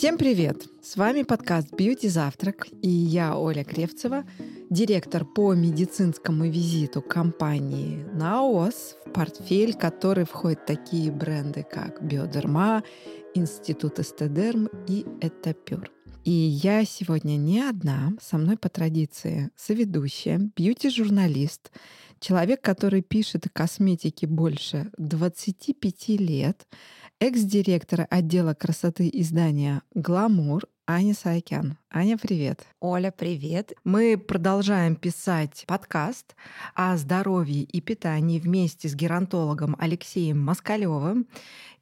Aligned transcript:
Всем 0.00 0.16
привет! 0.16 0.64
С 0.80 0.96
вами 0.96 1.24
подкаст 1.24 1.74
«Бьюти 1.74 2.08
Завтрак» 2.08 2.68
и 2.80 2.88
я, 2.88 3.36
Оля 3.36 3.64
Кривцева, 3.64 4.24
директор 4.70 5.26
по 5.26 5.52
медицинскому 5.52 6.46
визиту 6.46 7.02
компании 7.02 8.02
«Наос», 8.14 8.96
в 9.04 9.10
портфель 9.10 9.74
который 9.74 10.24
входят 10.24 10.64
такие 10.64 11.12
бренды, 11.12 11.66
как 11.70 12.02
«Биодерма», 12.02 12.82
Институт 13.34 13.98
Эстедерм 13.98 14.70
и 14.88 15.04
Этапюр. 15.20 15.90
И 16.24 16.30
я 16.30 16.86
сегодня 16.86 17.36
не 17.36 17.60
одна, 17.60 18.14
со 18.22 18.38
мной 18.38 18.56
по 18.56 18.70
традиции 18.70 19.50
соведущая, 19.54 20.50
бьюти-журналист, 20.56 21.72
человек, 22.20 22.60
который 22.60 23.02
пишет 23.02 23.46
о 23.46 23.48
косметике 23.48 24.26
больше 24.26 24.90
25 24.98 26.08
лет, 26.20 26.66
экс-директор 27.18 28.06
отдела 28.10 28.54
красоты 28.54 29.10
издания 29.12 29.82
«Гламур» 29.94 30.64
Аня 30.86 31.14
Саакян. 31.14 31.76
Аня, 31.90 32.18
привет. 32.18 32.66
Оля, 32.80 33.12
привет. 33.16 33.72
Мы 33.84 34.18
продолжаем 34.18 34.96
писать 34.96 35.64
подкаст 35.66 36.34
о 36.74 36.96
здоровье 36.96 37.62
и 37.62 37.80
питании 37.80 38.40
вместе 38.40 38.88
с 38.88 38.94
геронтологом 38.96 39.76
Алексеем 39.78 40.40
Москалевым. 40.40 41.28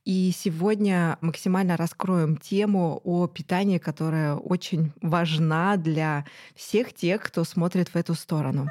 И 0.04 0.30
сегодня 0.36 1.16
максимально 1.22 1.76
раскроем 1.76 2.36
тему 2.36 3.00
о 3.02 3.26
питании, 3.28 3.78
которая 3.78 4.34
очень 4.34 4.92
важна 5.00 5.76
для 5.76 6.26
всех 6.54 6.92
тех, 6.92 7.22
кто 7.22 7.44
смотрит 7.44 7.88
в 7.88 7.96
эту 7.96 8.14
сторону. 8.14 8.68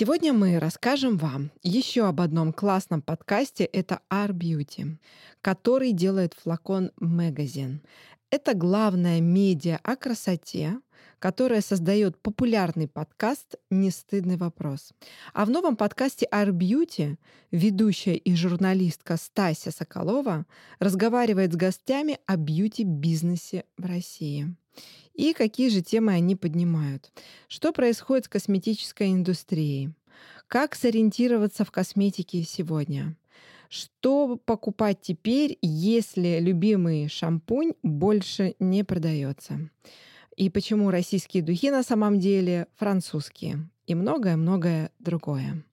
Сегодня 0.00 0.32
мы 0.32 0.60
расскажем 0.60 1.16
вам 1.16 1.50
еще 1.64 2.06
об 2.06 2.20
одном 2.20 2.52
классном 2.52 3.02
подкасте. 3.02 3.64
Это 3.64 3.98
R 4.08 4.30
Beauty, 4.30 4.96
который 5.40 5.90
делает 5.90 6.34
флакон 6.40 6.92
Magazine. 7.00 7.80
Это 8.30 8.54
главная 8.54 9.20
медиа 9.20 9.80
о 9.82 9.96
красоте, 9.96 10.78
которая 11.18 11.60
создает 11.60 12.20
популярный 12.20 12.88
подкаст 12.88 13.56
«Не 13.70 13.90
стыдный 13.90 14.36
вопрос». 14.36 14.92
А 15.32 15.44
в 15.44 15.50
новом 15.50 15.76
подкасте 15.76 16.28
«Art 16.30 16.52
Beauty» 16.52 17.16
ведущая 17.50 18.16
и 18.16 18.34
журналистка 18.34 19.16
Стася 19.16 19.70
Соколова 19.70 20.46
разговаривает 20.78 21.52
с 21.52 21.56
гостями 21.56 22.18
о 22.26 22.36
бьюти-бизнесе 22.36 23.64
в 23.76 23.86
России. 23.86 24.54
И 25.14 25.32
какие 25.32 25.68
же 25.68 25.82
темы 25.82 26.12
они 26.12 26.36
поднимают? 26.36 27.10
Что 27.48 27.72
происходит 27.72 28.26
с 28.26 28.28
косметической 28.28 29.12
индустрией? 29.12 29.92
Как 30.46 30.74
сориентироваться 30.74 31.64
в 31.64 31.72
косметике 31.72 32.42
сегодня? 32.42 33.16
Что 33.68 34.36
покупать 34.36 35.00
теперь, 35.02 35.58
если 35.60 36.38
любимый 36.40 37.08
шампунь 37.08 37.72
больше 37.82 38.54
не 38.58 38.82
продается? 38.82 39.68
И 40.38 40.50
почему 40.50 40.92
российские 40.92 41.42
духи 41.42 41.68
на 41.72 41.82
самом 41.82 42.20
деле 42.20 42.68
французские? 42.76 43.68
И 43.88 43.96
многое-многое 43.96 44.92
другое. 45.00 45.64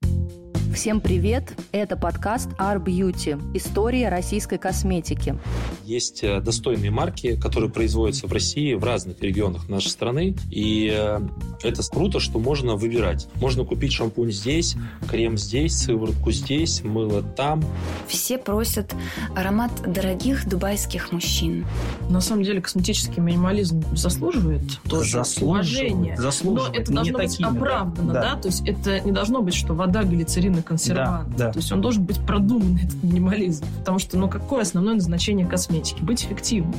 Всем 0.75 0.99
привет! 0.99 1.53
Это 1.71 1.95
подкаст 1.95 2.49
Art 2.59 2.83
Beauty. 2.83 3.41
История 3.55 4.09
российской 4.09 4.57
косметики. 4.57 5.39
Есть 5.85 6.21
э, 6.21 6.41
достойные 6.41 6.91
марки, 6.91 7.39
которые 7.39 7.71
производятся 7.71 8.27
в 8.27 8.33
России 8.33 8.73
в 8.73 8.83
разных 8.83 9.21
регионах 9.21 9.69
нашей 9.69 9.87
страны. 9.87 10.35
И 10.51 10.93
э, 10.93 11.21
это 11.63 11.81
круто, 11.89 12.19
что 12.19 12.39
можно 12.39 12.75
выбирать. 12.75 13.29
Можно 13.35 13.63
купить 13.63 13.93
шампунь 13.93 14.33
здесь, 14.33 14.75
крем 15.09 15.37
здесь, 15.37 15.77
сыворотку 15.77 16.31
здесь, 16.31 16.83
мыло 16.83 17.23
там. 17.23 17.63
Все 18.07 18.37
просят 18.37 18.93
аромат 19.33 19.71
дорогих 19.87 20.47
дубайских 20.49 21.13
мужчин. 21.13 21.65
На 22.09 22.19
самом 22.19 22.43
деле 22.43 22.59
косметический 22.59 23.21
минимализм 23.21 23.81
заслуживает 23.95 24.63
тоже 24.89 25.23
уважения. 25.39 26.17
Заслуживает. 26.17 26.73
Но 26.73 26.81
это 26.81 26.91
должно 26.91 27.17
быть 27.17 27.31
такими, 27.31 27.57
оправдано, 27.57 28.13
да. 28.13 28.21
да. 28.21 28.41
То 28.41 28.49
есть 28.49 28.67
это 28.67 28.99
не 28.99 29.13
должно 29.13 29.41
быть, 29.41 29.53
что 29.53 29.73
вода, 29.73 30.03
глицерин 30.03 30.57
и 30.57 30.64
консервант. 30.65 31.29
Да, 31.37 31.45
да. 31.47 31.51
То 31.51 31.59
есть 31.59 31.71
он 31.71 31.81
должен 31.81 32.03
быть 32.03 32.19
продуманный, 32.25 32.83
этот 32.85 33.01
минимализм. 33.03 33.65
Потому 33.79 33.99
что, 33.99 34.17
ну, 34.17 34.29
какое 34.29 34.63
основное 34.63 34.95
назначение 34.95 35.45
косметики? 35.45 36.01
Быть 36.01 36.25
эффективной. 36.25 36.75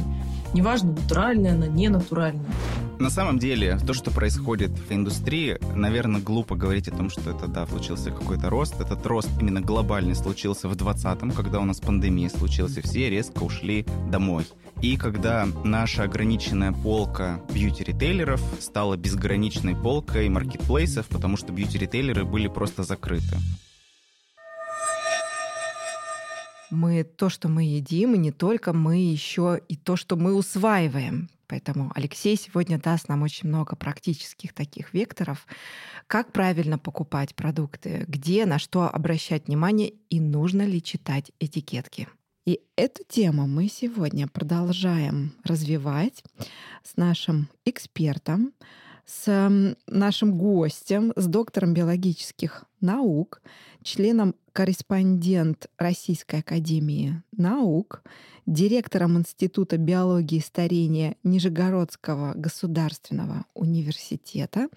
Неважно, 0.52 0.92
натуральная 0.92 1.52
она, 1.52 1.66
не 1.66 1.88
натуральная. 1.88 2.44
На 2.98 3.10
самом 3.10 3.38
деле, 3.38 3.78
то, 3.86 3.92
что 3.92 4.10
происходит 4.10 4.70
в 4.70 4.90
индустрии, 4.90 5.58
наверное, 5.74 6.20
глупо 6.20 6.54
говорить 6.54 6.88
о 6.88 6.92
том, 6.92 7.10
что 7.10 7.30
это, 7.30 7.46
да, 7.46 7.66
случился 7.66 8.10
какой-то 8.10 8.48
рост. 8.48 8.80
Этот 8.80 9.04
рост 9.04 9.28
именно 9.38 9.60
глобальный 9.60 10.14
случился 10.14 10.68
в 10.68 10.72
2020-м, 10.72 11.32
когда 11.32 11.60
у 11.60 11.66
нас 11.66 11.78
пандемия 11.80 12.30
случилась, 12.30 12.78
и 12.78 12.80
все 12.80 13.10
резко 13.10 13.42
ушли 13.42 13.86
домой. 14.10 14.46
И 14.80 14.96
когда 14.96 15.46
наша 15.64 16.04
ограниченная 16.04 16.72
полка 16.72 17.40
бьюти-ритейлеров 17.52 18.42
стала 18.60 18.96
безграничной 18.96 19.74
полкой 19.74 20.28
маркетплейсов, 20.28 21.06
потому 21.06 21.36
что 21.36 21.52
бьюти-ритейлеры 21.52 22.24
были 22.24 22.48
просто 22.48 22.82
закрыты. 22.82 23.36
Мы 26.76 27.04
то, 27.04 27.30
что 27.30 27.48
мы 27.48 27.64
едим, 27.64 28.14
и 28.14 28.18
не 28.18 28.32
только 28.32 28.74
мы 28.74 28.98
еще 28.98 29.58
и 29.66 29.76
то, 29.76 29.96
что 29.96 30.16
мы 30.16 30.34
усваиваем. 30.34 31.30
Поэтому 31.46 31.90
Алексей 31.94 32.36
сегодня 32.36 32.78
даст 32.78 33.08
нам 33.08 33.22
очень 33.22 33.48
много 33.48 33.76
практических 33.76 34.52
таких 34.52 34.92
векторов, 34.92 35.46
как 36.06 36.32
правильно 36.32 36.78
покупать 36.78 37.34
продукты, 37.34 38.04
где, 38.08 38.44
на 38.44 38.58
что 38.58 38.90
обращать 38.90 39.46
внимание 39.46 39.94
и 40.10 40.20
нужно 40.20 40.66
ли 40.66 40.82
читать 40.82 41.32
этикетки. 41.40 42.08
И 42.44 42.60
эту 42.76 43.04
тему 43.08 43.46
мы 43.46 43.68
сегодня 43.68 44.28
продолжаем 44.28 45.32
развивать 45.44 46.22
с 46.82 46.98
нашим 46.98 47.48
экспертом, 47.64 48.52
с 49.06 49.76
нашим 49.86 50.36
гостем, 50.36 51.12
с 51.16 51.26
доктором 51.26 51.74
биологических 51.74 52.64
наук, 52.80 53.40
членом-корреспондент 53.82 55.68
Российской 55.78 56.40
Академии 56.40 57.22
Наук, 57.32 58.02
директором 58.46 59.16
Института 59.16 59.78
биологии 59.78 60.38
и 60.38 60.42
старения 60.42 61.16
Нижегородского 61.22 62.34
государственного 62.34 63.46
университета. 63.54 64.68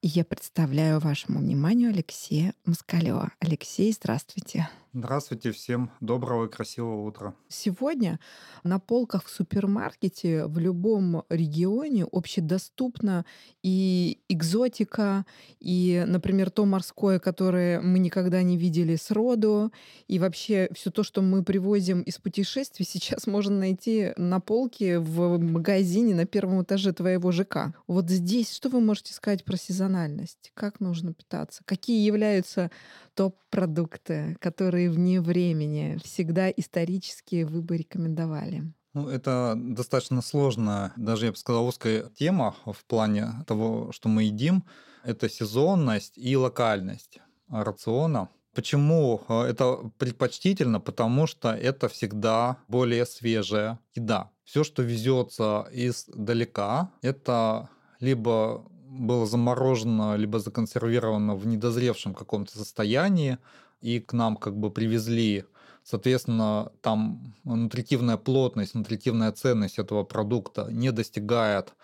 Я 0.00 0.24
представляю 0.24 1.00
вашему 1.00 1.40
вниманию 1.40 1.90
Алексея 1.90 2.54
Москалева. 2.64 3.32
Алексей, 3.40 3.92
здравствуйте. 3.92 4.68
Здравствуйте 4.94 5.52
всем, 5.52 5.90
доброго 6.00 6.46
и 6.46 6.48
красивого 6.48 7.06
утра. 7.06 7.34
Сегодня 7.48 8.18
на 8.64 8.78
полках 8.78 9.26
в 9.26 9.30
супермаркете 9.30 10.46
в 10.46 10.58
любом 10.58 11.24
регионе 11.28 12.06
общедоступна 12.10 13.26
и 13.62 14.18
экзотика, 14.30 15.26
и, 15.60 16.04
например, 16.06 16.48
то 16.48 16.64
морское, 16.64 17.18
которое 17.18 17.82
мы 17.82 17.98
никогда 17.98 18.42
не 18.42 18.56
видели 18.56 18.96
с 18.96 19.10
роду, 19.10 19.72
и 20.06 20.18
вообще 20.18 20.70
все 20.72 20.90
то, 20.90 21.02
что 21.02 21.20
мы 21.20 21.44
привозим 21.44 22.00
из 22.00 22.16
путешествий, 22.16 22.86
сейчас 22.88 23.26
можно 23.26 23.58
найти 23.58 24.12
на 24.16 24.40
полке 24.40 25.00
в 25.00 25.38
магазине 25.38 26.14
на 26.14 26.24
первом 26.24 26.62
этаже 26.62 26.94
твоего 26.94 27.30
ЖК. 27.30 27.74
Вот 27.86 28.08
здесь 28.08 28.54
что 28.54 28.70
вы 28.70 28.80
можете 28.80 29.12
сказать 29.12 29.44
про 29.44 29.58
сезональность? 29.58 30.50
Как 30.54 30.80
нужно 30.80 31.12
питаться? 31.12 31.62
Какие 31.66 32.06
являются 32.06 32.70
топ-продукты, 33.18 34.36
которые 34.40 34.77
вне 34.86 35.20
времени 35.20 35.98
всегда 36.04 36.50
исторически 36.50 37.42
вы 37.42 37.62
бы 37.62 37.76
рекомендовали? 37.76 38.62
Ну, 38.94 39.08
это 39.08 39.54
достаточно 39.56 40.22
сложная, 40.22 40.92
даже 40.96 41.26
я 41.26 41.32
бы 41.32 41.36
сказал, 41.36 41.66
узкая 41.66 42.10
тема 42.16 42.54
в 42.64 42.84
плане 42.84 43.44
того, 43.46 43.92
что 43.92 44.08
мы 44.08 44.24
едим. 44.24 44.64
Это 45.04 45.28
сезонность 45.28 46.16
и 46.16 46.36
локальность 46.36 47.20
рациона. 47.48 48.28
Почему 48.54 49.20
это 49.28 49.90
предпочтительно? 49.98 50.80
Потому 50.80 51.26
что 51.26 51.52
это 51.52 51.88
всегда 51.88 52.56
более 52.66 53.06
свежая 53.06 53.78
еда. 53.94 54.30
Все, 54.44 54.64
что 54.64 54.82
везется 54.82 55.68
издалека, 55.70 56.90
это 57.02 57.68
либо 58.00 58.64
было 58.88 59.26
заморожено, 59.26 60.16
либо 60.16 60.40
законсервировано 60.40 61.36
в 61.36 61.46
недозревшем 61.46 62.14
каком-то 62.14 62.56
состоянии, 62.56 63.38
и 63.80 64.00
к 64.00 64.12
нам 64.12 64.36
как 64.36 64.56
бы 64.56 64.70
привезли, 64.70 65.44
соответственно, 65.82 66.72
там 66.80 67.34
нутритивная 67.44 68.16
плотность, 68.16 68.74
нутритивная 68.74 69.32
ценность 69.32 69.78
этого 69.78 70.04
продукта 70.04 70.68
не 70.70 70.92
достигает 70.92 71.74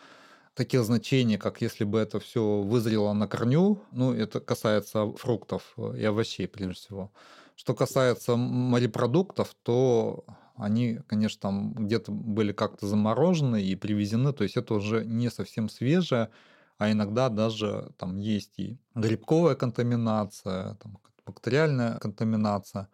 таких 0.55 0.85
значений, 0.85 1.37
как 1.37 1.61
если 1.61 1.85
бы 1.85 1.99
это 1.99 2.21
все 2.21 2.61
вызрело 2.61 3.13
на 3.13 3.27
корню. 3.27 3.83
Ну, 3.93 4.13
это 4.13 4.41
касается 4.41 5.13
фруктов 5.13 5.75
и 5.97 6.05
овощей, 6.05 6.47
прежде 6.47 6.75
всего. 6.75 7.13
Что 7.57 7.75
касается 7.75 8.37
морепродуктов, 8.37 9.55
то 9.63 10.25
они, 10.57 11.01
конечно, 11.07 11.41
там 11.41 11.73
где-то 11.75 12.13
были 12.13 12.53
как-то 12.53 12.87
заморожены 12.87 13.63
и 13.63 13.75
привезены, 13.75 14.33
то 14.33 14.45
есть 14.45 14.57
это 14.57 14.75
уже 14.75 15.05
не 15.05 15.31
совсем 15.31 15.69
свежее, 15.69 16.31
а 16.79 16.91
иногда 16.91 17.29
даже 17.29 17.93
там 17.97 18.17
есть 18.17 18.59
и 18.59 18.79
грибковая 18.95 19.55
контаминация, 19.55 20.75
там, 20.75 20.99
бактериальная 21.27 21.99
контаминация. 21.99 22.89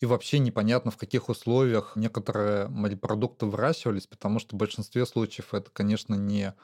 и 0.00 0.06
вообще 0.06 0.38
непонятно, 0.38 0.90
в 0.92 0.96
каких 0.96 1.28
условиях 1.28 1.96
некоторые 1.96 2.68
морепродукты 2.68 3.46
выращивались, 3.46 4.06
потому 4.06 4.38
что 4.38 4.54
в 4.54 4.58
большинстве 4.58 5.04
случаев 5.06 5.54
это, 5.54 5.70
конечно, 5.72 6.14
не, 6.14 6.54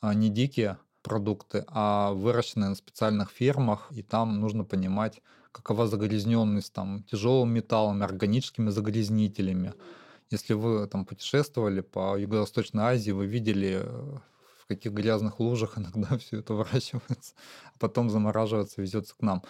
а, 0.00 0.14
не 0.14 0.28
дикие 0.28 0.78
продукты, 1.02 1.64
а 1.68 2.12
выращенные 2.12 2.70
на 2.70 2.74
специальных 2.76 3.30
фермах, 3.30 3.88
и 3.90 4.02
там 4.02 4.40
нужно 4.40 4.64
понимать, 4.64 5.20
какова 5.52 5.86
загрязненность 5.86 6.72
там 6.72 7.04
тяжелым 7.04 7.52
металлами, 7.52 8.02
органическими 8.02 8.70
загрязнителями. 8.70 9.74
Если 10.30 10.54
вы 10.54 10.86
там 10.88 11.04
путешествовали 11.04 11.80
по 11.80 12.18
Юго-Восточной 12.18 12.82
Азии, 12.84 13.12
вы 13.12 13.26
видели, 13.26 13.80
э, 13.82 14.18
в 14.58 14.66
каких 14.66 14.92
грязных 14.92 15.38
лужах 15.38 15.74
иногда 15.78 16.18
все 16.18 16.40
это 16.40 16.54
выращивается, 16.54 17.34
а 17.66 17.78
потом 17.78 18.10
замораживается, 18.10 18.82
везется 18.82 19.14
к 19.14 19.22
нам. 19.22 19.44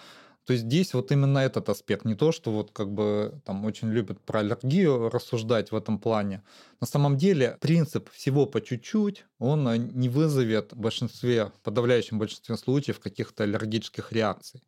То 0.45 0.53
есть 0.53 0.65
здесь 0.65 0.93
вот 0.93 1.11
именно 1.11 1.39
этот 1.39 1.69
аспект, 1.69 2.05
не 2.05 2.13
то, 2.13 2.31
что 2.31 2.51
вот 2.51 2.71
как 2.71 2.91
бы 2.91 3.41
там 3.45 3.65
очень 3.65 3.89
любят 3.89 4.21
про 4.21 4.41
аллергию 4.41 5.09
рассуждать 5.09 5.71
в 5.71 5.75
этом 5.75 5.97
плане. 5.97 6.43
На 6.79 6.87
самом 6.87 7.17
деле 7.17 7.57
принцип 7.61 8.11
всего 8.11 8.45
по 8.45 8.61
чуть-чуть, 8.61 9.25
он 9.39 9.67
э, 9.67 9.77
не 9.77 10.07
вызовет 10.07 10.73
в 10.73 10.77
большинстве, 10.77 11.47
в 11.47 11.59
подавляющем 11.63 12.19
большинстве 12.19 12.57
случаев 12.57 12.99
каких-то 12.99 13.43
аллергических 13.43 14.11
реакций. 14.11 14.61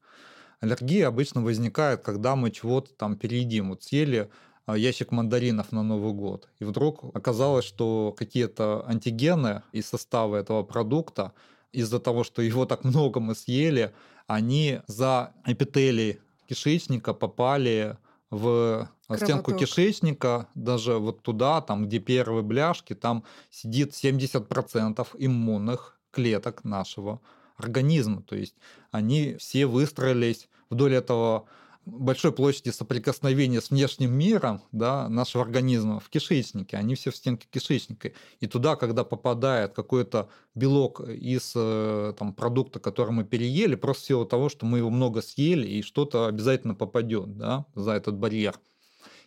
Аллергия 0.59 1.07
обычно 1.07 1.43
возникает, 1.43 2.01
когда 2.01 2.35
мы 2.35 2.49
чего-то 2.49 2.91
там 2.95 3.15
переедим. 3.15 3.69
Вот 3.69 3.83
съели 3.83 4.31
а, 4.65 4.75
ящик 4.75 5.11
мандаринов 5.11 5.71
на 5.71 5.83
Новый 5.83 6.13
год. 6.13 6.49
И 6.59 6.65
вдруг 6.65 7.15
оказалось, 7.15 7.65
что 7.65 8.15
какие-то 8.17 8.83
антигены 8.87 9.61
из 9.71 9.85
состава 9.85 10.37
этого 10.37 10.63
продукта, 10.63 11.33
из-за 11.71 11.99
того, 11.99 12.23
что 12.23 12.41
его 12.41 12.65
так 12.65 12.83
много 12.83 13.19
мы 13.19 13.35
съели, 13.35 13.93
они 14.27 14.81
за 14.87 15.33
эпителий 15.45 16.19
кишечника 16.47 17.13
попали 17.13 17.97
в 18.29 18.89
Кровоток. 19.07 19.25
стенку 19.25 19.53
кишечника, 19.53 20.47
даже 20.53 20.97
вот 20.97 21.21
туда, 21.21 21.61
там, 21.61 21.85
где 21.87 21.99
первые 21.99 22.43
бляшки, 22.43 22.93
там 22.93 23.23
сидит 23.49 23.91
70% 23.91 25.07
иммунных 25.17 25.97
клеток 26.11 26.63
нашего 26.65 27.21
организма. 27.55 28.21
То 28.21 28.35
есть 28.35 28.55
они 28.91 29.35
все 29.35 29.65
выстроились 29.65 30.49
вдоль 30.69 30.95
этого 30.95 31.45
большой 31.87 32.33
площади 32.33 32.69
соприкосновения 32.69 33.61
с 33.61 33.69
внешним 33.69 34.11
миром 34.13 34.61
да, 34.71 35.07
нашего 35.07 35.43
организма 35.43 35.99
в 35.99 36.09
кишечнике, 36.09 36.77
они 36.77 36.95
все 36.95 37.11
в 37.11 37.15
стенке 37.15 37.47
кишечника. 37.49 38.11
И 38.39 38.47
туда, 38.47 38.75
когда 38.75 39.03
попадает 39.03 39.73
какой-то 39.73 40.29
белок 40.53 40.99
из 41.01 41.53
э, 41.55 42.13
там, 42.17 42.33
продукта, 42.33 42.79
который 42.79 43.11
мы 43.11 43.23
переели, 43.23 43.75
просто 43.75 44.03
в 44.03 44.05
силу 44.07 44.25
того, 44.25 44.49
что 44.49 44.65
мы 44.65 44.79
его 44.79 44.89
много 44.89 45.21
съели, 45.21 45.67
и 45.67 45.81
что-то 45.81 46.27
обязательно 46.27 46.75
попадет 46.75 47.37
да, 47.37 47.65
за 47.73 47.91
этот 47.91 48.17
барьер, 48.17 48.59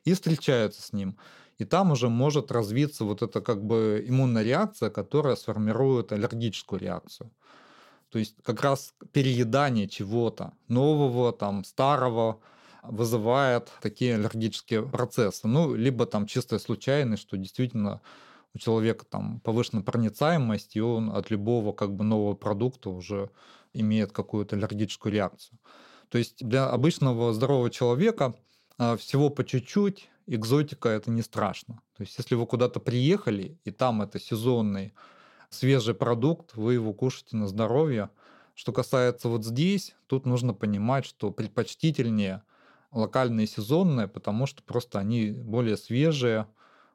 и 0.04 0.12
встречаются 0.12 0.82
с 0.82 0.92
ним. 0.92 1.16
И 1.58 1.64
там 1.64 1.90
уже 1.92 2.08
может 2.08 2.52
развиться 2.52 3.04
вот 3.04 3.22
эта 3.22 3.40
как 3.40 3.64
бы 3.64 4.04
иммунная 4.06 4.42
реакция, 4.42 4.90
которая 4.90 5.36
сформирует 5.36 6.12
аллергическую 6.12 6.80
реакцию. 6.80 7.30
То 8.10 8.18
есть 8.18 8.36
как 8.42 8.62
раз 8.62 8.94
переедание 9.12 9.88
чего-то 9.88 10.52
нового, 10.68 11.32
там, 11.32 11.64
старого 11.64 12.40
вызывает 12.82 13.70
такие 13.82 14.14
аллергические 14.14 14.86
процессы. 14.86 15.46
Ну, 15.46 15.74
либо 15.74 16.06
там 16.06 16.26
чистая 16.26 16.58
случайность, 16.58 17.22
что 17.22 17.36
действительно 17.36 18.00
у 18.54 18.58
человека 18.58 19.04
там 19.04 19.40
повышенная 19.40 19.84
проницаемость, 19.84 20.76
и 20.76 20.80
он 20.80 21.10
от 21.10 21.30
любого 21.30 21.72
как 21.72 21.94
бы 21.94 22.04
нового 22.04 22.34
продукта 22.34 22.90
уже 22.90 23.30
имеет 23.72 24.12
какую-то 24.12 24.56
аллергическую 24.56 25.12
реакцию. 25.12 25.58
То 26.08 26.18
есть 26.18 26.44
для 26.44 26.68
обычного 26.68 27.32
здорового 27.32 27.70
человека 27.70 28.34
а, 28.78 28.96
всего 28.96 29.30
по 29.30 29.44
чуть-чуть 29.44 30.08
экзотика 30.26 30.88
это 30.88 31.10
не 31.10 31.22
страшно. 31.22 31.80
То 31.96 32.02
есть 32.02 32.18
если 32.18 32.34
вы 32.34 32.46
куда-то 32.46 32.80
приехали, 32.80 33.58
и 33.64 33.70
там 33.70 34.02
это 34.02 34.18
сезонный 34.18 34.92
свежий 35.50 35.94
продукт, 35.94 36.55
вы 36.56 36.75
его 36.75 36.93
кушаете 36.93 37.37
на 37.37 37.47
здоровье. 37.49 38.11
Что 38.55 38.73
касается 38.73 39.29
вот 39.29 39.44
здесь, 39.44 39.94
тут 40.06 40.26
нужно 40.26 40.55
понимать, 40.55 41.05
что 41.05 41.31
предпочтительнее 41.31 42.43
локальные 42.93 43.47
сезонные, 43.47 44.08
потому 44.08 44.47
что 44.47 44.62
просто 44.62 44.99
они 44.99 45.31
более 45.31 45.76
свежие, 45.76 46.47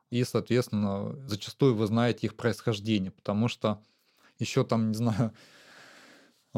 и, 0.10 0.24
соответственно, 0.24 1.16
зачастую 1.28 1.76
вы 1.76 1.88
знаете 1.88 2.28
их 2.28 2.36
происхождение, 2.36 3.12
потому 3.12 3.48
что 3.48 3.82
еще 4.40 4.64
там, 4.64 4.90
не 4.90 4.96
знаю, 4.96 5.34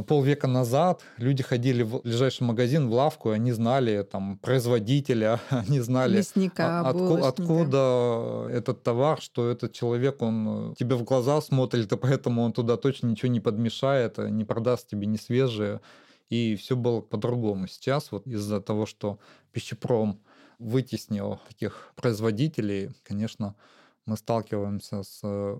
полвека 0.03 0.47
назад 0.47 1.01
люди 1.17 1.43
ходили 1.43 1.83
в 1.83 2.01
ближайший 2.01 2.43
магазин, 2.43 2.87
в 2.89 2.93
лавку, 2.93 3.31
и 3.31 3.35
они 3.35 3.51
знали 3.51 4.03
там 4.03 4.37
производителя, 4.37 5.39
они 5.49 5.79
знали 5.79 6.17
Мясника, 6.17 6.81
отку- 6.81 7.23
откуда 7.23 8.47
этот 8.49 8.83
товар, 8.83 9.21
что 9.21 9.49
этот 9.49 9.73
человек, 9.73 10.21
он 10.21 10.75
тебе 10.77 10.95
в 10.95 11.03
глаза 11.03 11.41
смотрит, 11.41 11.91
и 11.93 11.97
поэтому 11.97 12.43
он 12.43 12.53
туда 12.53 12.77
точно 12.77 13.07
ничего 13.07 13.31
не 13.31 13.39
подмешает, 13.39 14.17
не 14.17 14.45
продаст 14.45 14.87
тебе 14.87 15.07
не 15.07 15.17
свежее, 15.17 15.81
и 16.29 16.55
все 16.55 16.75
было 16.75 17.01
по-другому. 17.01 17.67
Сейчас 17.67 18.11
вот 18.11 18.27
из-за 18.27 18.61
того, 18.61 18.85
что 18.85 19.19
пищепром 19.51 20.19
вытеснил 20.59 21.39
таких 21.47 21.91
производителей, 21.95 22.91
конечно, 23.03 23.55
мы 24.05 24.17
сталкиваемся 24.17 25.03
с 25.03 25.59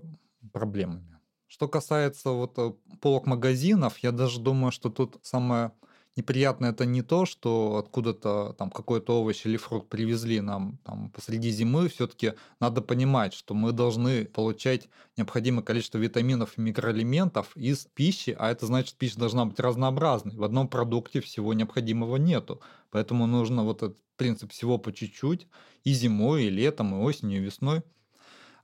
проблемами. 0.52 1.17
Что 1.48 1.66
касается 1.66 2.30
вот 2.30 2.58
э, 2.58 2.72
полок 3.00 3.26
магазинов, 3.26 3.98
я 3.98 4.12
даже 4.12 4.38
думаю, 4.38 4.70
что 4.70 4.90
тут 4.90 5.16
самое 5.22 5.72
неприятное 6.14 6.72
это 6.72 6.84
не 6.84 7.00
то, 7.00 7.24
что 7.24 7.76
откуда-то 7.76 8.54
там 8.58 8.70
какой-то 8.70 9.20
овощ 9.20 9.46
или 9.46 9.56
фрукт 9.56 9.88
привезли 9.88 10.40
нам 10.40 10.78
там 10.84 11.10
посреди 11.10 11.50
зимы, 11.50 11.88
все-таки 11.88 12.34
надо 12.60 12.82
понимать, 12.82 13.32
что 13.32 13.54
мы 13.54 13.72
должны 13.72 14.26
получать 14.26 14.88
необходимое 15.16 15.62
количество 15.62 15.96
витаминов 15.96 16.58
и 16.58 16.60
микроэлементов 16.60 17.56
из 17.56 17.86
пищи, 17.94 18.36
а 18.38 18.50
это 18.50 18.66
значит, 18.66 18.96
пища 18.96 19.18
должна 19.18 19.46
быть 19.46 19.58
разнообразной. 19.58 20.36
В 20.36 20.44
одном 20.44 20.68
продукте 20.68 21.20
всего 21.20 21.54
необходимого 21.54 22.16
нету. 22.16 22.60
Поэтому 22.90 23.26
нужно 23.26 23.64
вот 23.64 23.82
этот 23.82 23.98
принцип 24.16 24.52
всего 24.52 24.76
по 24.76 24.92
чуть-чуть 24.92 25.46
и 25.84 25.92
зимой, 25.92 26.44
и 26.44 26.50
летом, 26.50 26.94
и 26.94 27.02
осенью, 27.02 27.38
и 27.38 27.44
весной. 27.44 27.82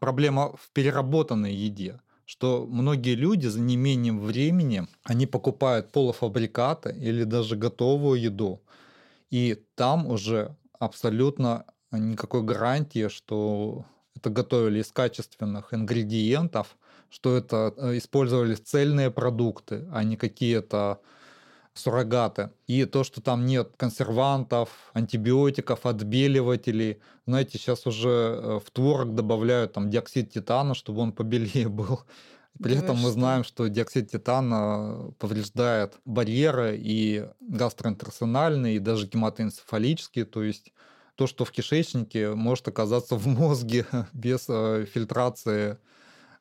Проблема 0.00 0.54
в 0.56 0.70
переработанной 0.72 1.54
еде 1.54 2.00
что 2.26 2.67
многие 2.67 3.15
люди 3.15 3.47
за 3.47 3.61
неимением 3.61 4.21
времени, 4.21 4.87
они 5.03 5.26
покупают 5.26 5.93
полуфабрикаты 5.93 6.91
или 6.91 7.25
даже 7.25 7.56
готовую 7.56 8.21
еду, 8.21 8.62
и 9.31 9.62
там 9.75 10.06
уже 10.06 10.56
абсолютно 10.79 11.65
никакой 11.93 12.43
гарантии, 12.43 13.08
что 13.08 13.84
это 14.17 14.31
готовили 14.31 14.81
из 14.81 14.91
качественных 14.91 15.75
ингредиентов, 15.75 16.77
что 17.10 17.37
это 17.37 17.75
э, 17.77 17.98
использовались 17.98 18.58
цельные 18.58 19.10
продукты, 19.10 19.87
а 19.93 20.03
не 20.03 20.17
какие-то 20.17 21.01
суррогаты. 21.74 22.50
И 22.66 22.84
то, 22.84 23.04
что 23.04 23.20
там 23.20 23.46
нет 23.46 23.74
консервантов, 23.76 24.69
антибиотиков, 24.93 25.86
отбеливателей. 25.86 27.00
Знаете, 27.26 27.58
сейчас 27.58 27.86
уже 27.86 28.08
э, 28.08 28.60
в 28.64 28.70
творог 28.70 29.14
добавляют 29.14 29.72
там 29.72 29.90
диоксид 29.90 30.31
титана, 30.31 30.74
чтобы 30.74 31.02
он 31.02 31.12
побелее 31.12 31.69
был. 31.81 32.00
При 32.62 32.74
да 32.74 32.81
этом 32.81 32.98
мы 32.98 33.10
знаем, 33.10 33.43
что 33.43 33.66
диоксид 33.66 34.12
титана 34.12 35.12
повреждает 35.19 35.98
барьеры 36.04 36.76
и 36.78 37.26
гастроинтерсональные, 37.40 38.76
и 38.76 38.78
даже 38.78 39.08
гематоэнцефалические, 39.08 40.24
то 40.24 40.44
есть 40.44 40.72
то, 41.16 41.26
что 41.26 41.44
в 41.44 41.50
кишечнике 41.50 42.34
может 42.34 42.69
оказаться 42.69 43.16
в 43.16 43.26
мозге 43.26 43.86
без 44.12 44.46
э, 44.48 44.86
фильтрации 44.93 45.78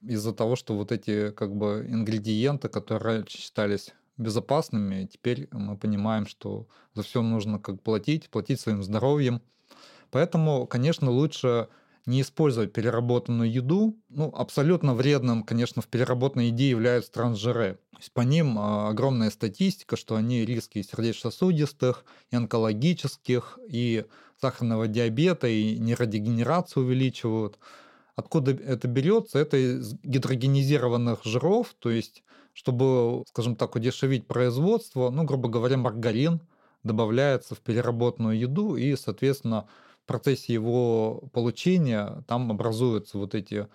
из-за 0.02 0.34
того, 0.34 0.56
что 0.56 0.76
вот 0.76 0.92
эти 0.92 1.32
как 1.32 1.56
бы 1.56 1.86
ингредиенты, 1.90 2.70
которые 2.70 3.18
раньше 3.18 3.38
считались 3.40 3.94
безопасными. 4.18 5.06
Теперь 5.12 5.48
мы 5.52 5.78
понимаем, 5.78 6.26
что 6.28 6.68
за 6.94 7.04
все 7.04 7.22
нужно 7.22 7.60
как 7.60 7.82
платить, 7.82 8.30
платить 8.30 8.60
своим 8.60 8.84
здоровьем. 8.84 9.42
Поэтому, 10.12 10.68
конечно, 10.68 11.10
лучше 11.10 11.70
не 12.06 12.22
использовать 12.22 12.74
переработанную 12.74 13.52
еду. 13.52 13.98
Ну, 14.10 14.32
абсолютно 14.36 14.94
вредным, 14.94 15.44
конечно, 15.44 15.82
в 15.82 15.88
переработанной 15.88 16.48
еде 16.48 16.70
являются 16.70 17.12
трансжиры. 17.12 17.80
По 18.14 18.22
ним 18.22 18.60
а, 18.60 18.90
огромная 18.90 19.30
статистика, 19.30 19.96
что 19.96 20.16
они 20.16 20.46
риски 20.46 20.82
сердечно-сосудистых, 20.82 22.04
и 22.32 22.36
онкологических, 22.36 23.58
и 23.70 24.06
сахарного 24.42 24.88
диабета, 24.88 25.48
и 25.48 25.78
нейродегенерацию 25.80 26.86
увеличивают. 26.86 27.58
Откуда 28.16 28.52
это 28.52 28.88
берется? 28.88 29.40
Это 29.40 29.58
из 29.58 29.94
гидрогенизированных 30.04 31.24
жиров, 31.24 31.74
то 31.80 31.90
есть 31.90 32.24
чтобы, 32.54 33.24
скажем 33.28 33.56
так, 33.56 33.76
удешевить 33.76 34.28
производство, 34.28 35.10
ну, 35.10 35.24
грубо 35.24 35.50
говоря, 35.50 35.78
маргарин 35.78 36.42
добавляется 36.84 37.56
в 37.56 37.60
переработанную 37.60 38.38
еду, 38.40 38.76
и, 38.76 38.96
соответственно, 38.96 39.68
в 40.04 40.08
процессе 40.08 40.54
его 40.54 41.24
получения 41.34 42.24
там 42.28 42.52
образуются 42.52 43.18
вот 43.18 43.36
эти 43.36 43.68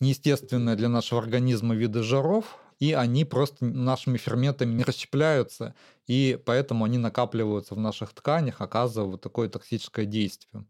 неестественные 0.00 0.76
для 0.76 0.88
нашего 0.88 1.20
организма 1.20 1.74
виды 1.74 2.02
жиров, 2.02 2.58
и 2.80 2.92
они 2.92 3.24
просто 3.24 3.64
нашими 3.64 4.18
ферментами 4.18 4.72
не 4.74 4.84
расщепляются, 4.84 5.74
и 6.06 6.38
поэтому 6.44 6.84
они 6.84 6.98
накапливаются 6.98 7.74
в 7.74 7.80
наших 7.80 8.12
тканях, 8.12 8.60
оказывая 8.60 9.12
вот 9.12 9.20
такое 9.22 9.48
токсическое 9.48 10.04
действие. 10.06 10.64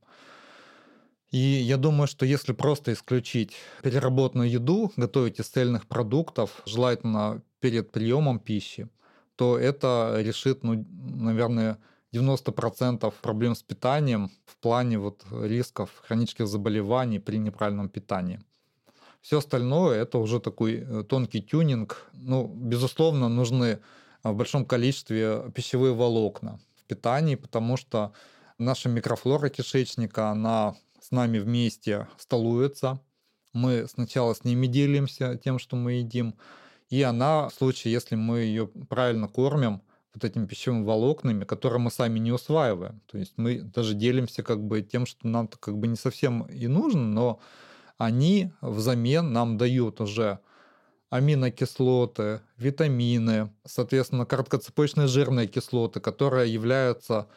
И 1.34 1.64
я 1.66 1.78
думаю, 1.78 2.06
что 2.06 2.24
если 2.24 2.52
просто 2.52 2.92
исключить 2.92 3.54
переработанную 3.82 4.48
еду, 4.48 4.92
готовить 4.96 5.40
из 5.40 5.48
цельных 5.48 5.88
продуктов, 5.88 6.62
желательно 6.64 7.42
перед 7.58 7.90
приемом 7.90 8.38
пищи, 8.38 8.88
то 9.34 9.58
это 9.58 10.18
решит, 10.20 10.62
ну, 10.62 10.86
наверное, 10.92 11.78
90% 12.12 13.12
проблем 13.20 13.56
с 13.56 13.64
питанием 13.64 14.30
в 14.46 14.56
плане 14.58 15.00
вот 15.00 15.24
рисков 15.32 15.90
хронических 16.06 16.46
заболеваний 16.46 17.18
при 17.18 17.38
неправильном 17.38 17.88
питании. 17.88 18.38
Все 19.20 19.38
остальное 19.38 20.00
это 20.00 20.18
уже 20.18 20.38
такой 20.38 20.84
э, 20.86 21.02
тонкий 21.02 21.42
тюнинг. 21.42 22.12
Ну, 22.12 22.46
безусловно, 22.46 23.28
нужны 23.28 23.80
в 24.22 24.34
большом 24.34 24.64
количестве 24.64 25.50
пищевые 25.52 25.94
волокна 25.94 26.60
в 26.76 26.84
питании, 26.84 27.34
потому 27.34 27.76
что 27.76 28.12
наша 28.58 28.88
микрофлора 28.88 29.48
кишечника, 29.48 30.30
она 30.30 30.76
с 31.04 31.11
нами 31.11 31.38
вместе 31.38 32.08
столуется. 32.16 32.99
Мы 33.52 33.87
сначала 33.88 34.32
с 34.32 34.42
ними 34.42 34.66
делимся 34.66 35.37
тем, 35.37 35.58
что 35.58 35.76
мы 35.76 35.94
едим, 35.94 36.34
и 36.88 37.02
она, 37.02 37.49
в 37.50 37.54
случае, 37.54 37.92
если 37.92 38.16
мы 38.16 38.38
ее 38.38 38.68
правильно 38.88 39.28
кормим, 39.28 39.82
вот 40.14 40.25
этими 40.25 40.46
пищевыми 40.46 40.84
волокнами, 40.84 41.44
которые 41.44 41.80
мы 41.80 41.90
сами 41.90 42.20
не 42.20 42.32
усваиваем. 42.32 43.02
То 43.06 43.18
есть 43.18 43.34
мы 43.37 43.61
даже 43.61 43.94
делимся 43.94 44.42
как 44.42 44.64
бы 44.64 44.80
тем, 44.80 45.04
что 45.04 45.26
нам 45.26 45.49
как 45.49 45.76
бы 45.76 45.88
не 45.88 45.96
совсем 45.96 46.44
и 46.44 46.68
нужно, 46.68 47.02
но 47.02 47.40
они 47.99 48.52
взамен 48.62 49.30
нам 49.32 49.58
дают 49.58 50.00
уже 50.00 50.38
аминокислоты, 51.11 52.40
витамины, 52.56 53.52
соответственно, 53.66 54.25
короткоцепочные 54.25 55.06
жирные 55.06 55.49
кислоты, 55.49 56.00
которые 56.00 56.52
являются 56.52 57.28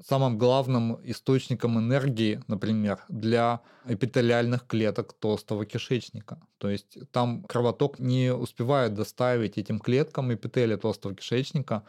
самым 0.00 0.38
главным 0.38 0.98
источником 1.04 1.78
энергии, 1.78 2.42
например, 2.48 3.00
для 3.08 3.60
эпителиальных 3.86 4.66
клеток 4.66 5.12
толстого 5.12 5.64
кишечника. 5.66 6.40
То 6.58 6.68
есть 6.68 6.98
там 7.10 7.42
кровоток 7.44 7.98
не 7.98 8.32
успевает 8.32 8.94
доставить 8.94 9.58
этим 9.58 9.78
клеткам 9.78 10.32
эпителия 10.32 10.76
толстого 10.76 11.14
кишечника 11.14 11.82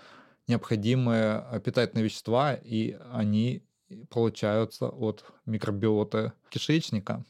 необходимые 0.47 1.61
питательные 1.63 2.03
вещества, 2.03 2.53
и 2.53 2.97
они 3.11 3.63
получаются 4.09 4.87
от 4.87 5.23
микробиота 5.45 6.33
кишечника. 6.49 7.23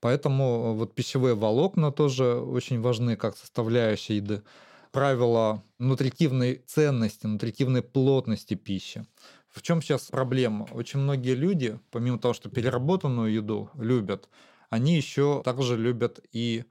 Поэтому 0.00 0.74
вот 0.74 0.94
пищевые 0.94 1.34
волокна 1.34 1.92
тоже 1.92 2.34
очень 2.34 2.80
важны 2.80 3.16
как 3.16 3.36
составляющая 3.36 4.16
еды. 4.16 4.42
Правила 4.90 5.62
нутритивной 5.78 6.56
ценности, 6.66 7.26
нутритивной 7.26 7.82
плотности 7.82 8.54
пищи. 8.54 9.06
В 9.52 9.60
чем 9.60 9.82
сейчас 9.82 10.06
проблема? 10.06 10.66
Очень 10.72 11.00
многие 11.00 11.34
люди, 11.34 11.78
помимо 11.90 12.18
того, 12.18 12.32
что 12.32 12.48
переработанную 12.48 13.32
еду 13.32 13.70
любят, 13.74 14.28
они 14.70 14.96
еще 14.96 15.42
также 15.44 15.76
любят 15.76 16.20
и 16.32 16.64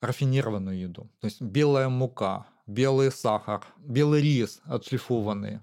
рафинированную 0.00 0.78
еду. 0.78 1.10
То 1.20 1.26
есть 1.26 1.40
белая 1.40 1.88
мука, 1.88 2.46
белый 2.66 3.10
сахар, 3.10 3.64
белый 3.78 4.22
рис 4.22 4.60
отшлифованный. 4.64 5.58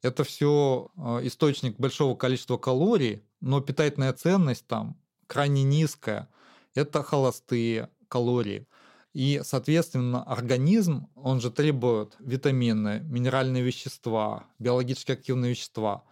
Это 0.00 0.22
все 0.22 0.90
э, 0.96 1.26
источник 1.26 1.76
большого 1.76 2.14
количества 2.14 2.56
калорий, 2.56 3.24
но 3.40 3.60
питательная 3.60 4.12
ценность 4.12 4.66
там 4.68 4.96
крайне 5.26 5.64
низкая. 5.64 6.28
Это 6.74 7.02
холостые 7.02 7.90
калории. 8.06 8.68
И, 9.14 9.40
соответственно, 9.42 10.22
организм, 10.22 11.08
он 11.14 11.40
же 11.40 11.50
требует 11.50 12.14
витамины, 12.18 13.00
минеральные 13.04 13.62
вещества, 13.62 14.46
биологически 14.58 15.12
активные 15.12 15.50
вещества. 15.50 16.04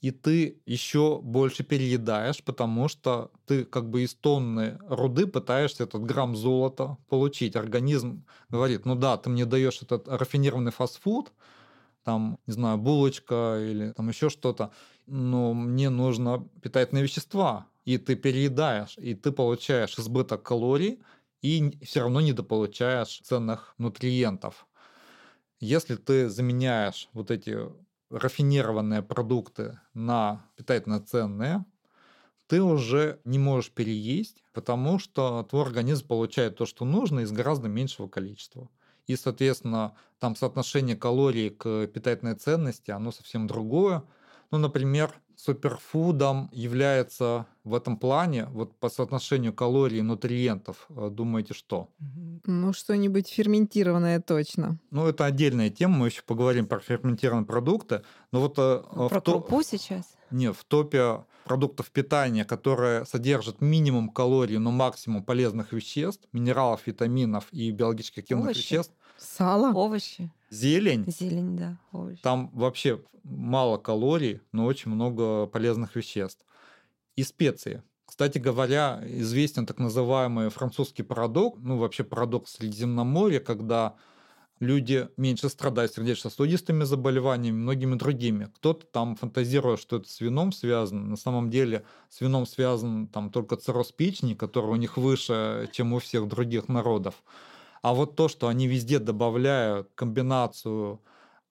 И 0.00 0.10
ты 0.10 0.60
еще 0.66 1.20
больше 1.22 1.62
переедаешь, 1.62 2.42
потому 2.42 2.88
что 2.88 3.30
ты 3.46 3.64
как 3.64 3.88
бы 3.88 4.02
из 4.02 4.14
тонны 4.14 4.78
руды 4.88 5.28
пытаешься 5.28 5.84
этот 5.84 6.02
грамм 6.02 6.34
золота 6.34 6.96
получить. 7.08 7.54
Организм 7.54 8.26
говорит, 8.48 8.84
ну 8.84 8.96
да, 8.96 9.16
ты 9.16 9.30
мне 9.30 9.46
даешь 9.46 9.80
этот 9.80 10.08
рафинированный 10.08 10.72
фастфуд, 10.72 11.32
там, 12.02 12.40
не 12.46 12.52
знаю, 12.52 12.78
булочка 12.78 13.58
или 13.60 13.92
там 13.92 14.08
еще 14.08 14.28
что-то, 14.28 14.72
но 15.06 15.54
мне 15.54 15.88
нужно 15.88 16.48
питательные 16.60 17.04
вещества, 17.04 17.66
и 17.84 17.96
ты 17.96 18.16
переедаешь, 18.16 18.98
и 18.98 19.14
ты 19.14 19.30
получаешь 19.30 19.96
избыток 19.98 20.42
калорий, 20.42 21.00
и 21.42 21.78
все 21.84 22.00
равно 22.00 22.20
недополучаешь 22.20 23.20
ценных 23.24 23.74
нутриентов. 23.78 24.66
Если 25.60 25.96
ты 25.96 26.28
заменяешь 26.28 27.08
вот 27.12 27.30
эти 27.30 27.58
рафинированные 28.10 29.02
продукты 29.02 29.80
на 29.94 30.50
питательно 30.56 31.00
ценные, 31.00 31.64
ты 32.46 32.62
уже 32.62 33.20
не 33.24 33.38
можешь 33.38 33.72
переесть, 33.72 34.44
потому 34.52 34.98
что 34.98 35.42
твой 35.44 35.62
организм 35.62 36.06
получает 36.06 36.56
то, 36.56 36.66
что 36.66 36.84
нужно, 36.84 37.20
из 37.20 37.32
гораздо 37.32 37.68
меньшего 37.68 38.08
количества. 38.08 38.68
И, 39.06 39.16
соответственно, 39.16 39.96
там 40.18 40.36
соотношение 40.36 40.96
калорий 40.96 41.50
к 41.50 41.86
питательной 41.88 42.34
ценности, 42.34 42.90
оно 42.90 43.10
совсем 43.10 43.46
другое. 43.46 44.04
Ну, 44.50 44.58
например, 44.58 45.14
суперфудом 45.44 46.48
является 46.52 47.46
в 47.64 47.74
этом 47.74 47.96
плане, 47.96 48.46
вот 48.52 48.76
по 48.76 48.88
соотношению 48.88 49.52
калорий 49.52 49.98
и 49.98 50.02
нутриентов, 50.02 50.86
э, 50.90 51.08
думаете, 51.10 51.52
что? 51.52 51.88
Ну, 52.46 52.72
что-нибудь 52.72 53.28
ферментированное 53.28 54.20
точно. 54.20 54.78
Ну, 54.90 55.06
это 55.06 55.24
отдельная 55.24 55.70
тема, 55.70 55.96
мы 55.96 56.06
еще 56.08 56.22
поговорим 56.22 56.66
про 56.66 56.78
ферментированные 56.78 57.46
продукты. 57.46 58.02
Но 58.30 58.40
вот 58.40 58.54
э, 58.58 58.82
про 59.08 59.20
в 59.20 59.22
крупу 59.22 59.62
то... 59.62 59.68
сейчас? 59.68 60.04
Не, 60.30 60.52
в 60.52 60.62
топе 60.64 61.24
продуктов 61.44 61.90
питания, 61.90 62.44
которые 62.44 63.04
содержат 63.04 63.60
минимум 63.60 64.10
калорий, 64.10 64.58
но 64.58 64.70
максимум 64.70 65.24
полезных 65.24 65.72
веществ, 65.72 66.28
минералов, 66.32 66.86
витаминов 66.86 67.46
и 67.50 67.70
биологически 67.72 68.20
активных 68.20 68.46
Овощи. 68.46 68.58
веществ. 68.58 68.94
Сало. 69.18 69.72
Овощи. 69.72 70.30
Зелень. 70.52 71.04
Зелень, 71.06 71.56
да. 71.56 71.78
Овощи. 71.92 72.20
Там 72.22 72.50
вообще 72.52 73.00
мало 73.24 73.78
калорий, 73.78 74.42
но 74.52 74.66
очень 74.66 74.90
много 74.90 75.46
полезных 75.46 75.96
веществ. 75.96 76.44
И 77.16 77.22
специи. 77.22 77.82
Кстати 78.04 78.36
говоря, 78.36 79.02
известен 79.06 79.64
так 79.64 79.78
называемый 79.78 80.50
французский 80.50 81.02
парадокс, 81.02 81.58
ну 81.62 81.78
вообще 81.78 82.04
парадокс 82.04 82.52
Средиземноморья, 82.52 83.40
когда 83.40 83.94
люди 84.60 85.08
меньше 85.16 85.48
страдают 85.48 85.94
сердечно-сосудистыми 85.94 86.84
заболеваниями, 86.84 87.56
многими 87.56 87.94
другими. 87.94 88.50
Кто-то 88.56 88.84
там 88.84 89.16
фантазирует, 89.16 89.80
что 89.80 89.96
это 89.96 90.10
с 90.10 90.20
вином 90.20 90.52
связано. 90.52 91.02
На 91.02 91.16
самом 91.16 91.48
деле 91.48 91.84
с 92.10 92.20
вином 92.20 92.44
связан 92.44 93.06
там 93.06 93.30
только 93.30 93.56
цирроз 93.56 93.90
печени, 93.92 94.34
который 94.34 94.70
у 94.70 94.76
них 94.76 94.98
выше, 94.98 95.70
чем 95.72 95.94
у 95.94 95.98
всех 95.98 96.28
других 96.28 96.68
народов. 96.68 97.22
А 97.82 97.94
вот 97.94 98.16
то, 98.16 98.28
что 98.28 98.48
они 98.48 98.68
везде 98.68 98.98
добавляют 98.98 99.90
комбинацию 99.94 101.02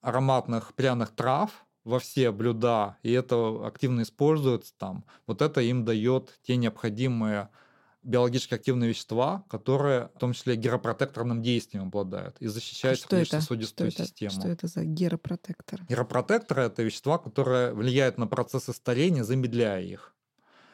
ароматных 0.01 0.73
пряных 0.73 1.11
трав 1.11 1.51
во 1.83 1.99
все 1.99 2.31
блюда, 2.31 2.97
и 3.03 3.11
это 3.11 3.67
активно 3.67 4.01
используется 4.01 4.73
там, 4.77 5.05
вот 5.27 5.41
это 5.41 5.61
им 5.61 5.83
дает 5.83 6.39
те 6.43 6.55
необходимые 6.55 7.49
биологически 8.03 8.55
активные 8.55 8.89
вещества, 8.89 9.43
которые 9.49 10.09
в 10.15 10.19
том 10.19 10.33
числе 10.33 10.55
геропротекторным 10.55 11.41
действием 11.41 11.83
обладают 11.83 12.37
и 12.39 12.47
защищают 12.47 12.99
а 12.99 13.09
сердечно-сосудистую 13.09 13.91
систему. 13.91 14.31
Что 14.31 14.47
это 14.47 14.67
за 14.67 14.83
геропротекторы? 14.85 15.85
Геропротекторы— 15.87 16.63
это 16.63 16.81
вещества, 16.81 17.19
которые 17.19 17.73
влияют 17.73 18.17
на 18.17 18.25
процессы 18.25 18.73
старения, 18.73 19.23
замедляя 19.23 19.81
их. 19.81 20.15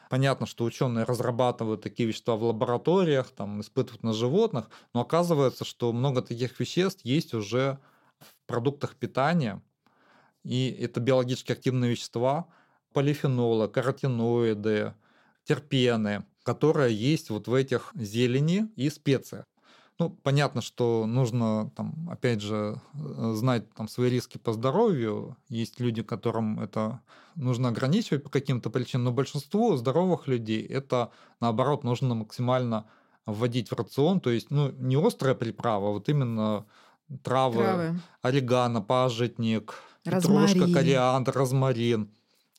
Понятно, 0.08 0.46
что 0.46 0.64
ученые 0.64 1.04
разрабатывают 1.04 1.82
такие 1.82 2.08
вещества 2.08 2.36
в 2.36 2.42
лабораториях, 2.44 3.30
там, 3.30 3.60
испытывают 3.60 4.02
на 4.02 4.12
животных, 4.14 4.70
но 4.94 5.02
оказывается, 5.02 5.64
что 5.64 5.92
много 5.92 6.22
таких 6.22 6.58
веществ 6.60 7.04
есть 7.04 7.34
уже 7.34 7.78
в 8.18 8.34
продуктах 8.46 8.96
питания, 8.96 9.62
и 10.44 10.70
это 10.70 11.00
биологически 11.00 11.52
активные 11.52 11.92
вещества, 11.92 12.48
полифенолы, 12.94 13.68
каротиноиды, 13.68 14.94
терпены, 15.44 16.24
которые 16.44 16.94
есть 16.96 17.30
вот 17.30 17.48
в 17.48 17.54
этих 17.54 17.92
зелени 17.94 18.68
и 18.76 18.90
специях. 18.90 19.46
Ну, 20.00 20.10
понятно, 20.10 20.62
что 20.62 21.06
нужно, 21.06 21.72
там, 21.74 22.08
опять 22.08 22.40
же, 22.40 22.80
э, 22.94 23.32
знать 23.34 23.68
там, 23.74 23.88
свои 23.88 24.10
риски 24.10 24.38
по 24.38 24.52
здоровью. 24.52 25.36
Есть 25.48 25.80
люди, 25.80 26.04
которым 26.04 26.60
это 26.60 27.00
нужно 27.34 27.70
ограничивать 27.70 28.22
по 28.22 28.30
каким-то 28.30 28.70
причинам, 28.70 29.06
но 29.06 29.12
большинству 29.12 29.76
здоровых 29.76 30.28
людей 30.28 30.64
это, 30.64 31.10
наоборот, 31.40 31.82
нужно 31.82 32.14
максимально 32.14 32.86
вводить 33.26 33.72
в 33.72 33.74
рацион. 33.74 34.20
То 34.20 34.30
есть, 34.30 34.52
ну, 34.52 34.70
не 34.70 34.94
острая 34.94 35.34
приправа, 35.34 35.88
а 35.88 35.92
вот 35.92 36.08
именно 36.08 36.64
травы, 37.24 37.64
травы. 37.64 38.00
орегано, 38.22 38.80
пажитник, 38.80 39.82
петрушка, 40.04 40.72
кориандр, 40.72 41.32
розмарин. 41.32 42.08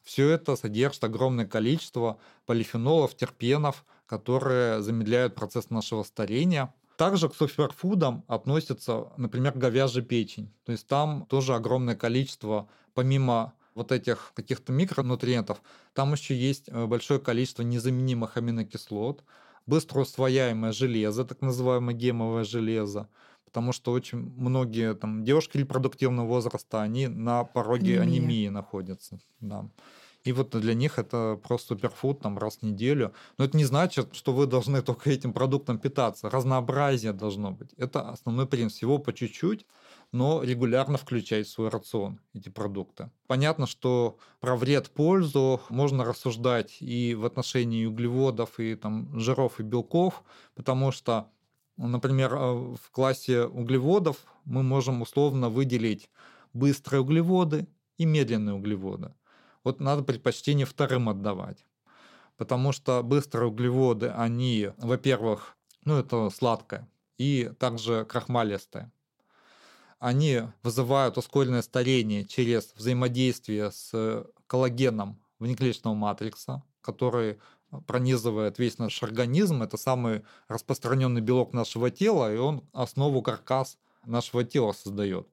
Все 0.03 0.27
это 0.27 0.57
содержит 0.57 1.05
огромное 1.05 1.45
количество 1.45 2.17
полифенолов, 2.45 3.15
терпенов, 3.15 3.85
которые 4.07 4.81
замедляют 4.81 5.35
процесс 5.35 5.69
нашего 5.69 6.03
старения– 6.03 6.73
также 6.99 7.29
к 7.29 7.33
суперфудам 7.33 8.25
относится, 8.27 9.07
например, 9.15 9.57
говяжья 9.57 10.01
печень. 10.01 10.51
То 10.65 10.73
есть 10.73 10.85
там 10.85 11.25
тоже 11.29 11.55
огромное 11.55 11.95
количество, 11.95 12.67
помимо 12.93 13.53
вот 13.73 13.93
этих 13.93 14.33
каких-то 14.35 14.73
микронутриентов, 14.73 15.61
там 15.93 16.11
еще 16.11 16.35
есть 16.35 16.67
э, 16.67 16.85
большое 16.87 17.21
количество 17.21 17.63
незаменимых 17.63 18.35
аминокислот, 18.35 19.23
быстро 19.65 20.01
усвояемое 20.01 20.73
железо, 20.73 21.23
так 21.23 21.39
называемое 21.41 21.95
гемовое 21.95 22.43
железо, 22.43 23.07
потому 23.45 23.71
что 23.71 23.93
очень 23.93 24.17
многие 24.35 24.93
там, 24.93 25.23
девушки 25.23 25.55
репродуктивного 25.55 26.27
возраста, 26.27 26.81
они 26.81 27.07
на 27.07 27.45
пороге 27.45 28.01
Анемия. 28.01 28.19
анемии 28.19 28.49
находятся. 28.49 29.21
Да. 29.39 29.69
И 30.23 30.31
вот 30.33 30.49
для 30.49 30.73
них 30.73 30.99
это 30.99 31.39
просто 31.41 31.75
суперфуд 31.75 32.19
там 32.19 32.37
раз 32.37 32.57
в 32.57 32.63
неделю. 32.63 33.13
Но 33.37 33.45
это 33.45 33.55
не 33.55 33.65
значит, 33.65 34.09
что 34.13 34.33
вы 34.33 34.47
должны 34.47 34.81
только 34.83 35.09
этим 35.09 35.33
продуктом 35.33 35.79
питаться. 35.79 36.29
Разнообразие 36.29 37.13
должно 37.13 37.51
быть. 37.51 37.73
Это 37.77 38.09
основной 38.09 38.47
принцип. 38.47 38.77
Всего 38.77 38.97
по 38.99 39.13
чуть-чуть, 39.13 39.65
но 40.11 40.43
регулярно 40.43 40.97
включать 40.97 41.47
в 41.47 41.51
свой 41.51 41.69
рацион 41.69 42.19
эти 42.33 42.49
продукты. 42.49 43.09
Понятно, 43.27 43.65
что 43.65 44.17
про 44.39 44.55
вред, 44.55 44.89
пользу 44.91 45.61
можно 45.69 46.05
рассуждать 46.05 46.77
и 46.81 47.15
в 47.15 47.25
отношении 47.25 47.85
углеводов, 47.85 48.59
и 48.59 48.75
там 48.75 49.19
жиров, 49.19 49.59
и 49.59 49.63
белков, 49.63 50.23
потому 50.55 50.91
что 50.91 51.29
Например, 51.79 52.33
э, 52.33 52.75
в 52.75 52.91
классе 52.91 53.45
углеводов 53.45 54.17
мы 54.43 54.63
можем 54.63 55.01
условно 55.01 55.47
выделить 55.49 56.09
быстрые 56.51 56.99
углеводы 56.99 57.67
и 57.97 58.03
медленные 58.05 58.55
углеводы. 58.55 59.13
Вот 59.63 59.79
надо 59.79 60.03
предпочтение 60.03 60.65
вторым 60.65 61.09
отдавать. 61.09 61.65
Потому 62.37 62.71
что 62.71 63.03
быстрые 63.03 63.49
углеводы, 63.49 64.09
они, 64.09 64.71
во-первых, 64.77 65.57
ну 65.83 65.97
это 65.97 66.29
сладкое, 66.29 66.87
и 67.17 67.51
также 67.59 68.05
крахмалистое. 68.05 68.91
Они 69.99 70.43
вызывают 70.63 71.17
ускоренное 71.17 71.61
старение 71.61 72.23
через 72.25 72.73
взаимодействие 72.75 73.71
с 73.71 74.25
коллагеном 74.47 75.21
внеклеточного 75.39 75.93
матрикса, 75.95 76.63
который 76.81 77.39
пронизывает 77.85 78.57
весь 78.57 78.77
наш 78.77 79.03
организм. 79.03 79.61
Это 79.61 79.75
самый 79.75 80.23
распространенный 80.47 81.21
белок 81.21 81.53
нашего 81.53 81.91
тела, 81.91 82.33
и 82.33 82.37
он 82.37 82.63
основу 82.71 83.21
каркас 83.21 83.77
нашего 84.05 84.45
тела 84.45 84.71
создает. 84.71 85.27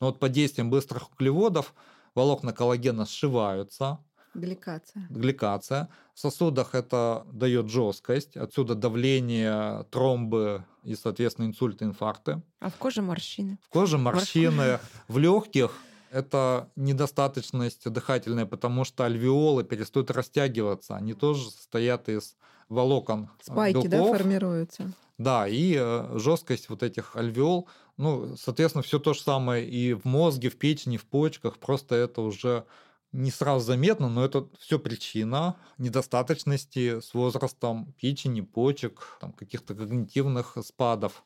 Но 0.00 0.08
вот 0.08 0.18
под 0.18 0.32
действием 0.32 0.70
быстрых 0.70 1.10
углеводов 1.12 1.74
волокна 2.14 2.52
коллагена 2.52 3.06
сшиваются, 3.06 3.98
Гликация. 4.34 5.06
гликация. 5.10 5.88
В 6.14 6.20
сосудах 6.20 6.74
это 6.74 7.26
дает 7.32 7.68
жесткость, 7.70 8.36
отсюда 8.36 8.74
давление, 8.74 9.84
тромбы 9.90 10.64
и, 10.84 10.94
соответственно, 10.94 11.46
инсульты, 11.46 11.84
инфаркты. 11.84 12.42
А 12.60 12.70
в 12.70 12.76
коже 12.76 13.02
морщины. 13.02 13.58
В 13.62 13.68
коже 13.68 13.98
морщины, 13.98 14.78
в 15.08 15.18
легких 15.18 15.72
это 16.10 16.68
недостаточность 16.76 17.88
дыхательная, 17.90 18.46
потому 18.46 18.84
что 18.84 19.04
альвеолы 19.04 19.64
перестают 19.64 20.10
растягиваться. 20.10 20.96
Они 20.96 21.14
тоже 21.14 21.50
состоят 21.50 22.08
из 22.08 22.36
волокон 22.68 23.28
Спайки, 23.42 23.86
да, 23.86 23.98
белков. 23.98 24.16
формируются? 24.18 24.92
Да, 25.18 25.48
и 25.48 25.74
э, 25.78 26.18
жесткость 26.18 26.68
вот 26.68 26.82
этих 26.82 27.16
альвеол, 27.16 27.68
ну, 27.98 28.36
соответственно, 28.36 28.82
все 28.82 28.98
то 28.98 29.12
же 29.12 29.20
самое 29.20 29.68
и 29.68 29.92
в 29.92 30.04
мозге, 30.04 30.48
в 30.48 30.56
печени, 30.56 30.96
в 30.96 31.04
почках, 31.04 31.58
просто 31.58 31.96
это 31.96 32.22
уже 32.22 32.64
не 33.12 33.30
сразу 33.30 33.66
заметно, 33.66 34.08
но 34.08 34.24
это 34.24 34.48
все 34.58 34.78
причина 34.78 35.56
недостаточности 35.78 37.00
с 37.00 37.12
возрастом 37.12 37.92
печени, 38.00 38.40
почек, 38.40 39.18
там, 39.20 39.32
каких-то 39.32 39.74
когнитивных 39.74 40.56
спадов. 40.62 41.24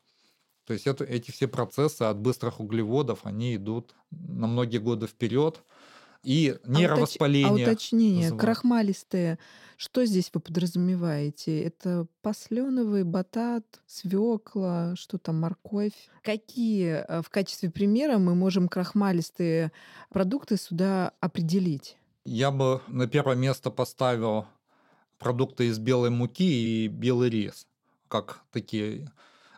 То 0.64 0.72
есть 0.72 0.86
это, 0.86 1.04
эти 1.04 1.30
все 1.30 1.46
процессы 1.46 2.02
от 2.02 2.18
быстрых 2.18 2.60
углеводов, 2.60 3.20
они 3.24 3.56
идут 3.56 3.94
на 4.10 4.46
многие 4.46 4.78
годы 4.78 5.06
вперед. 5.06 5.62
И 6.22 6.56
нейровоспаление. 6.64 7.48
А, 7.48 7.52
уточ... 7.52 7.66
а 7.66 7.70
уточнение, 7.70 8.22
вызывает. 8.22 8.40
крахмалистые, 8.40 9.38
что 9.76 10.04
здесь 10.04 10.30
вы 10.32 10.40
подразумеваете? 10.40 11.62
Это 11.62 12.06
посленовый, 12.22 13.02
батат, 13.02 13.64
свекла, 13.86 14.94
что 14.94 15.18
там, 15.18 15.40
морковь? 15.40 15.92
Какие 16.22 17.04
э, 17.08 17.22
в 17.22 17.30
качестве 17.30 17.70
примера 17.70 18.18
мы 18.18 18.36
можем 18.36 18.68
крахмалистые 18.68 19.72
продукты 20.10 20.56
сюда 20.56 21.12
определить? 21.18 21.96
Я 22.24 22.52
бы 22.52 22.80
на 22.86 23.08
первое 23.08 23.34
место 23.34 23.70
поставил 23.70 24.46
продукты 25.18 25.66
из 25.66 25.80
белой 25.80 26.10
муки 26.10 26.84
и 26.84 26.86
белый 26.86 27.30
рис, 27.30 27.66
как 28.06 28.42
такие 28.52 29.10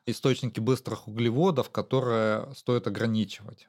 источники 0.07 0.61
быстрых 0.61 1.09
углеводов, 1.09 1.69
которые 1.71 2.55
стоит 2.55 2.87
ограничивать. 2.87 3.69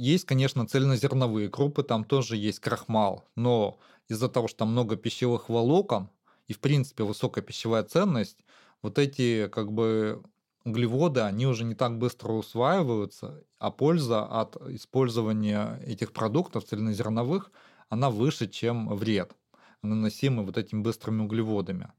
Есть, 0.00 0.24
конечно, 0.24 0.66
цельнозерновые 0.66 1.50
крупы, 1.50 1.82
там 1.82 2.04
тоже 2.04 2.34
есть 2.38 2.58
крахмал, 2.58 3.28
но 3.36 3.78
из-за 4.08 4.30
того, 4.30 4.48
что 4.48 4.60
там 4.60 4.70
много 4.70 4.96
пищевых 4.96 5.50
волокон 5.50 6.08
и, 6.48 6.54
в 6.54 6.60
принципе, 6.60 7.04
высокая 7.04 7.44
пищевая 7.44 7.82
ценность, 7.82 8.38
вот 8.80 8.98
эти 8.98 9.46
как 9.48 9.72
бы 9.72 10.22
углеводы, 10.64 11.20
они 11.20 11.46
уже 11.46 11.64
не 11.64 11.74
так 11.74 11.98
быстро 11.98 12.32
усваиваются, 12.32 13.44
а 13.58 13.70
польза 13.70 14.24
от 14.24 14.56
использования 14.70 15.78
этих 15.84 16.14
продуктов 16.14 16.64
цельнозерновых, 16.64 17.52
она 17.90 18.08
выше, 18.08 18.48
чем 18.48 18.88
вред, 18.96 19.36
наносимый 19.82 20.46
вот 20.46 20.56
этими 20.56 20.80
быстрыми 20.80 21.24
углеводами. 21.24 21.92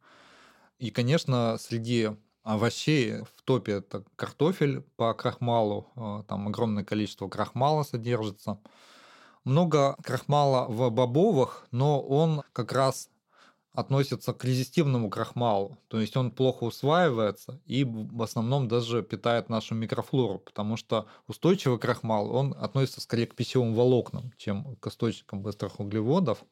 И, 0.79 0.89
конечно, 0.89 1.57
среди 1.59 2.09
овощей 2.43 3.21
в 3.21 3.41
топе 3.43 3.73
это 3.73 4.03
картофель 4.15 4.81
по 4.95 5.13
крахмалу, 5.13 5.87
э, 5.95 6.23
там 6.27 6.47
огромное 6.47 6.83
количество 6.83 7.27
крахмала 7.27 7.83
содержится. 7.83 8.59
Много 9.43 9.95
крахмала 10.03 10.67
в 10.67 10.89
бобовых, 10.91 11.67
но 11.71 12.01
он 12.01 12.43
как 12.53 12.71
раз 12.73 13.09
относится 13.73 14.33
к 14.33 14.43
резистивному 14.43 15.09
крахмалу, 15.09 15.77
то 15.87 15.99
есть 15.99 16.17
он 16.17 16.31
плохо 16.31 16.65
усваивается 16.65 17.61
и 17.65 17.85
в 17.85 18.21
основном 18.21 18.67
даже 18.67 19.01
питает 19.01 19.49
нашу 19.49 19.75
микрофлору, 19.75 20.39
потому 20.39 20.75
что 20.75 21.07
устойчивый 21.27 21.79
крахмал, 21.79 22.35
он 22.35 22.53
относится 22.59 22.99
скорее 23.01 23.27
к 23.27 23.35
пищевым 23.35 23.73
волокнам, 23.73 24.33
чем 24.37 24.75
к 24.75 24.87
источникам 24.87 25.41
быстрых 25.41 25.79
углеводов. 25.79 26.43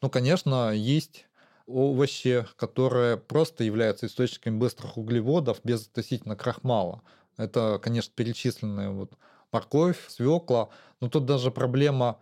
Ну, 0.00 0.10
конечно, 0.10 0.72
есть 0.72 1.26
овощи, 1.66 2.46
которые 2.56 3.16
просто 3.16 3.64
являются 3.64 4.06
источниками 4.06 4.58
быстрых 4.58 4.96
углеводов 4.96 5.60
без 5.64 5.86
относительно 5.86 6.36
крахмала. 6.36 7.02
Это, 7.36 7.78
конечно, 7.82 8.12
перечисленные 8.14 8.90
вот 8.90 9.16
морковь, 9.52 10.08
свекла. 10.08 10.70
Но 11.00 11.08
тут 11.08 11.26
даже 11.26 11.50
проблема 11.50 12.18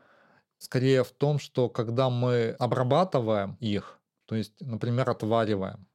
скорее 0.59 1.05
в 1.05 1.11
том, 1.12 1.38
что 1.38 1.68
когда 1.68 2.11
мы 2.11 2.50
обрабатываем 2.59 3.57
их, 3.61 3.98
то 4.26 4.35
есть, 4.37 4.61
например, 4.61 5.11
отвариваем, 5.11 5.87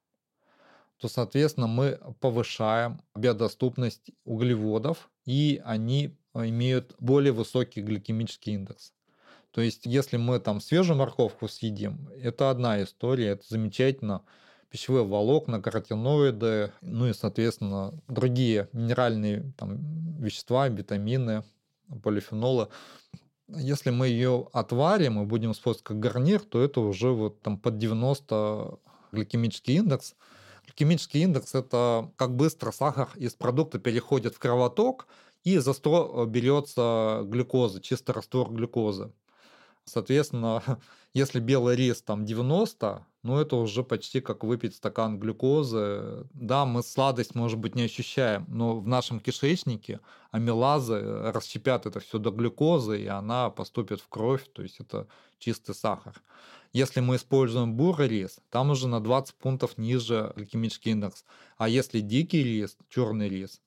то, 0.98 1.08
соответственно, 1.08 1.68
мы 1.68 2.00
повышаем 2.20 3.02
биодоступность 3.16 4.12
углеводов, 4.24 5.12
и 5.26 5.62
они 5.64 6.18
имеют 6.34 6.96
более 7.00 7.32
высокий 7.32 7.82
гликемический 7.82 8.54
индекс. 8.54 8.95
То 9.56 9.62
есть, 9.62 9.86
если 9.86 10.18
мы 10.18 10.42
там 10.42 10.60
свежую 10.60 10.98
морковку 10.98 11.48
съедим, 11.48 12.10
это 12.22 12.50
одна 12.50 12.84
история, 12.84 13.28
это 13.28 13.46
замечательно. 13.48 14.22
Пищевые 14.70 15.06
волокна, 15.06 15.62
каротиноиды, 15.62 16.74
ну 16.82 17.08
и, 17.08 17.14
соответственно, 17.14 17.94
другие 18.10 18.68
минеральные 18.74 19.54
там, 19.58 19.78
вещества, 20.20 20.68
витамины, 20.68 21.46
полифенолы. 22.04 22.68
Если 23.48 23.92
мы 23.92 24.10
ее 24.10 24.50
отварим 24.52 25.22
и 25.22 25.26
будем 25.26 25.54
использовать 25.54 25.86
как 25.86 26.00
гарнир, 26.00 26.42
то 26.42 26.62
это 26.62 26.82
уже 26.82 27.12
вот 27.12 27.42
там 27.42 27.58
под 27.58 27.78
90 27.78 28.78
гликемический 29.14 29.78
индекс. 29.78 30.16
Гликемический 30.66 31.22
индекс– 31.22 31.54
это 31.56 32.12
как 32.18 32.36
быстро 32.36 32.72
сахар 32.72 33.08
из 33.16 33.36
продукта 33.36 33.80
переходит 33.80 34.36
в 34.36 34.40
кровоток, 34.40 35.08
и 35.46 35.60
за 35.60 35.74
что 35.74 36.26
берется 36.28 37.22
глюкоза, 37.24 37.80
чистый 37.80 38.12
раствор 38.12 38.52
глюкозы. 38.52 39.14
Соответственно, 39.86 40.62
если 41.14 41.40
белый 41.40 41.76
рис 41.76 42.02
там 42.02 42.26
90, 42.26 43.06
ну 43.24 43.40
это 43.40 43.56
уже 43.56 43.84
почти 43.84 44.22
как 44.22 44.44
выпить 44.44 44.76
стакан 44.76 45.20
глюкозы. 45.20 46.28
Да, 46.34 46.66
мы 46.66 46.84
сладость, 46.84 47.36
может 47.36 47.60
быть, 47.60 47.76
не 47.76 47.84
ощущаем, 47.84 48.46
но 48.48 48.80
в 48.80 48.88
нашем 48.88 49.20
кишечнике 49.20 50.00
амилазы 50.32 51.00
расщепят 51.32 51.86
это 51.86 52.00
все 52.00 52.20
до 52.20 52.32
глюкозы, 52.32 53.02
и 53.02 53.08
она 53.08 53.50
поступит 53.50 54.02
в 54.02 54.10
кровь, 54.10 54.46
то 54.54 54.62
есть 54.62 54.80
это 54.80 55.08
чистый 55.40 55.74
сахар. 55.74 56.22
Если 56.74 57.00
мы 57.00 57.16
используем 57.16 57.76
бурый 57.76 58.10
рис, 58.10 58.40
там 58.50 58.72
уже 58.72 58.90
на 58.90 59.00
20 59.00 59.36
пунктов 59.36 59.78
ниже 59.78 60.34
гликемический 60.36 60.92
индекс. 60.92 61.24
А 61.58 61.70
если 61.70 62.02
дикий 62.02 62.44
рис, 62.44 62.78
черный 62.90 63.30
рис, 63.30 63.62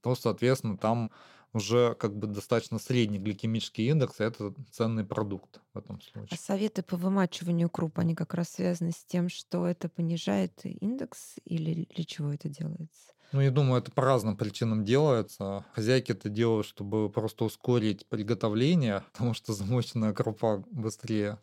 то, 0.00 0.14
соответственно, 0.14 0.78
там 0.78 1.10
уже 1.54 1.94
как 1.94 2.16
бы 2.16 2.26
достаточно 2.26 2.78
средний 2.78 3.18
гликемический 3.18 3.88
индекс, 3.88 4.20
и 4.20 4.24
это 4.24 4.52
ценный 4.70 5.04
продукт 5.04 5.60
в 5.72 5.78
этом 5.78 5.96
А 5.96 6.00
случае. 6.12 6.38
советы 6.38 6.82
по 6.82 6.96
вымачиванию 6.96 7.70
круп, 7.70 7.98
они 8.00 8.14
как 8.14 8.34
раз 8.34 8.50
связаны 8.50 8.90
с 8.92 9.04
тем, 9.04 9.28
что 9.28 9.66
это 9.66 9.88
понижает 9.88 10.60
индекс 10.64 11.36
или 11.44 11.86
для 11.94 12.04
чего 12.04 12.32
это 12.32 12.48
делается? 12.48 13.12
Ну, 13.32 13.40
я 13.40 13.50
думаю, 13.50 13.80
это 13.82 13.90
по 13.90 14.02
разным 14.02 14.36
причинам 14.36 14.84
делается. 14.84 15.64
Хозяйки 15.74 16.12
это 16.12 16.28
делают, 16.28 16.66
чтобы 16.66 17.10
просто 17.10 17.44
ускорить 17.44 18.06
приготовление, 18.08 19.02
потому 19.12 19.34
что 19.34 19.52
замоченная 19.52 20.12
крупа 20.12 20.62
быстрее 20.70 21.38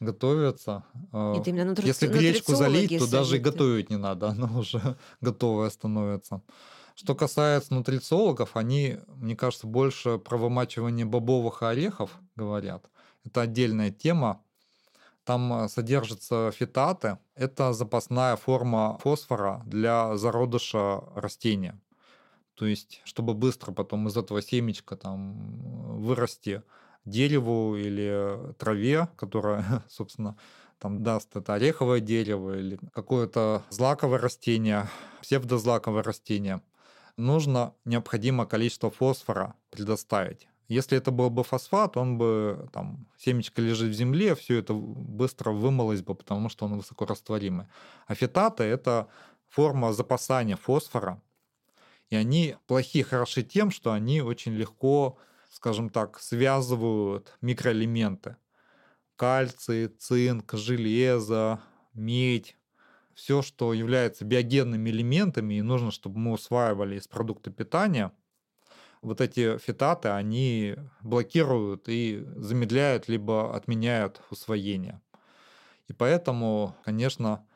готовится. 0.00 0.84
А, 1.12 1.36
Это 1.38 1.50
именно 1.50 1.66
нутри- 1.66 1.86
Если 1.86 2.06
гречку 2.06 2.54
залить, 2.54 2.98
то 2.98 3.10
даже 3.10 3.36
и 3.36 3.40
готовить 3.40 3.90
не 3.90 3.96
надо, 3.96 4.28
она 4.30 4.58
уже 4.58 4.96
готовая 5.20 5.70
становится. 5.70 6.42
Что 6.94 7.14
касается 7.16 7.74
нутрициологов, 7.74 8.56
они, 8.56 8.98
мне 9.08 9.34
кажется, 9.36 9.66
больше 9.66 10.18
про 10.18 10.36
вымачивание 10.36 11.04
бобовых 11.04 11.62
и 11.62 11.66
орехов 11.66 12.10
говорят. 12.36 12.88
Это 13.24 13.42
отдельная 13.42 13.90
тема. 13.90 14.40
Там 15.24 15.52
а, 15.52 15.68
содержатся 15.68 16.52
фитаты. 16.52 17.18
Это 17.34 17.72
запасная 17.72 18.36
форма 18.36 18.98
фосфора 18.98 19.62
для 19.66 20.16
зародыша 20.16 21.02
растения. 21.16 21.80
То 22.54 22.66
есть, 22.66 23.00
чтобы 23.04 23.34
быстро 23.34 23.72
потом 23.72 24.06
из 24.06 24.16
этого 24.16 24.40
семечка 24.40 24.96
там 24.96 25.98
вырасти 26.00 26.62
дереву 27.04 27.76
или 27.76 28.54
траве, 28.58 29.08
которая, 29.16 29.82
собственно, 29.88 30.36
там 30.78 31.02
даст 31.02 31.34
это 31.34 31.54
ореховое 31.54 32.00
дерево 32.00 32.58
или 32.58 32.78
какое-то 32.92 33.62
злаковое 33.70 34.18
растение, 34.18 34.88
псевдозлаковое 35.22 36.02
растение, 36.02 36.60
нужно 37.16 37.74
необходимое 37.84 38.46
количество 38.46 38.90
фосфора 38.90 39.54
предоставить. 39.70 40.48
Если 40.68 40.96
это 40.96 41.10
был 41.10 41.28
бы 41.28 41.44
фосфат, 41.44 41.96
он 41.96 42.16
бы, 42.16 42.68
там, 42.72 43.06
семечко 43.18 43.60
лежит 43.60 43.90
в 43.90 43.94
земле, 43.94 44.34
все 44.34 44.58
это 44.58 44.72
быстро 44.72 45.50
вымылось 45.50 46.02
бы, 46.02 46.14
потому 46.14 46.48
что 46.48 46.64
он 46.64 46.78
высокорастворимый. 46.78 47.66
А 48.06 48.14
фитаты– 48.14 48.62
это 48.64 49.08
форма 49.48 49.92
запасания 49.92 50.56
фосфора, 50.56 51.20
и 52.08 52.16
они 52.16 52.56
плохие 52.66 53.04
хороши 53.04 53.42
тем, 53.42 53.70
что 53.70 53.92
они 53.92 54.22
очень 54.22 54.54
легко, 54.54 55.18
скажем 55.50 55.90
так, 55.90 56.18
связывают 56.18 57.36
микроэлементы. 57.42 58.36
Кальций, 59.16 59.88
цинк, 59.88 60.54
железо, 60.54 61.60
медь. 61.92 62.56
Все, 63.14 63.42
что 63.42 63.72
является 63.72 64.24
биогенными 64.24 64.90
элементами, 64.90 65.54
и 65.54 65.62
нужно, 65.62 65.90
чтобы 65.90 66.18
мы 66.18 66.32
усваивали 66.32 66.96
из 66.96 67.06
продукта 67.08 67.50
питания, 67.50 68.12
вот 69.02 69.20
эти 69.20 69.58
фитаты, 69.58 70.08
они 70.08 70.76
блокируют 71.02 71.88
и 71.88 72.24
замедляют, 72.36 73.08
либо 73.08 73.54
отменяют 73.54 74.22
усвоение. 74.30 75.02
И 75.88 75.92
поэтому, 75.92 76.74
конечно, 76.84 77.46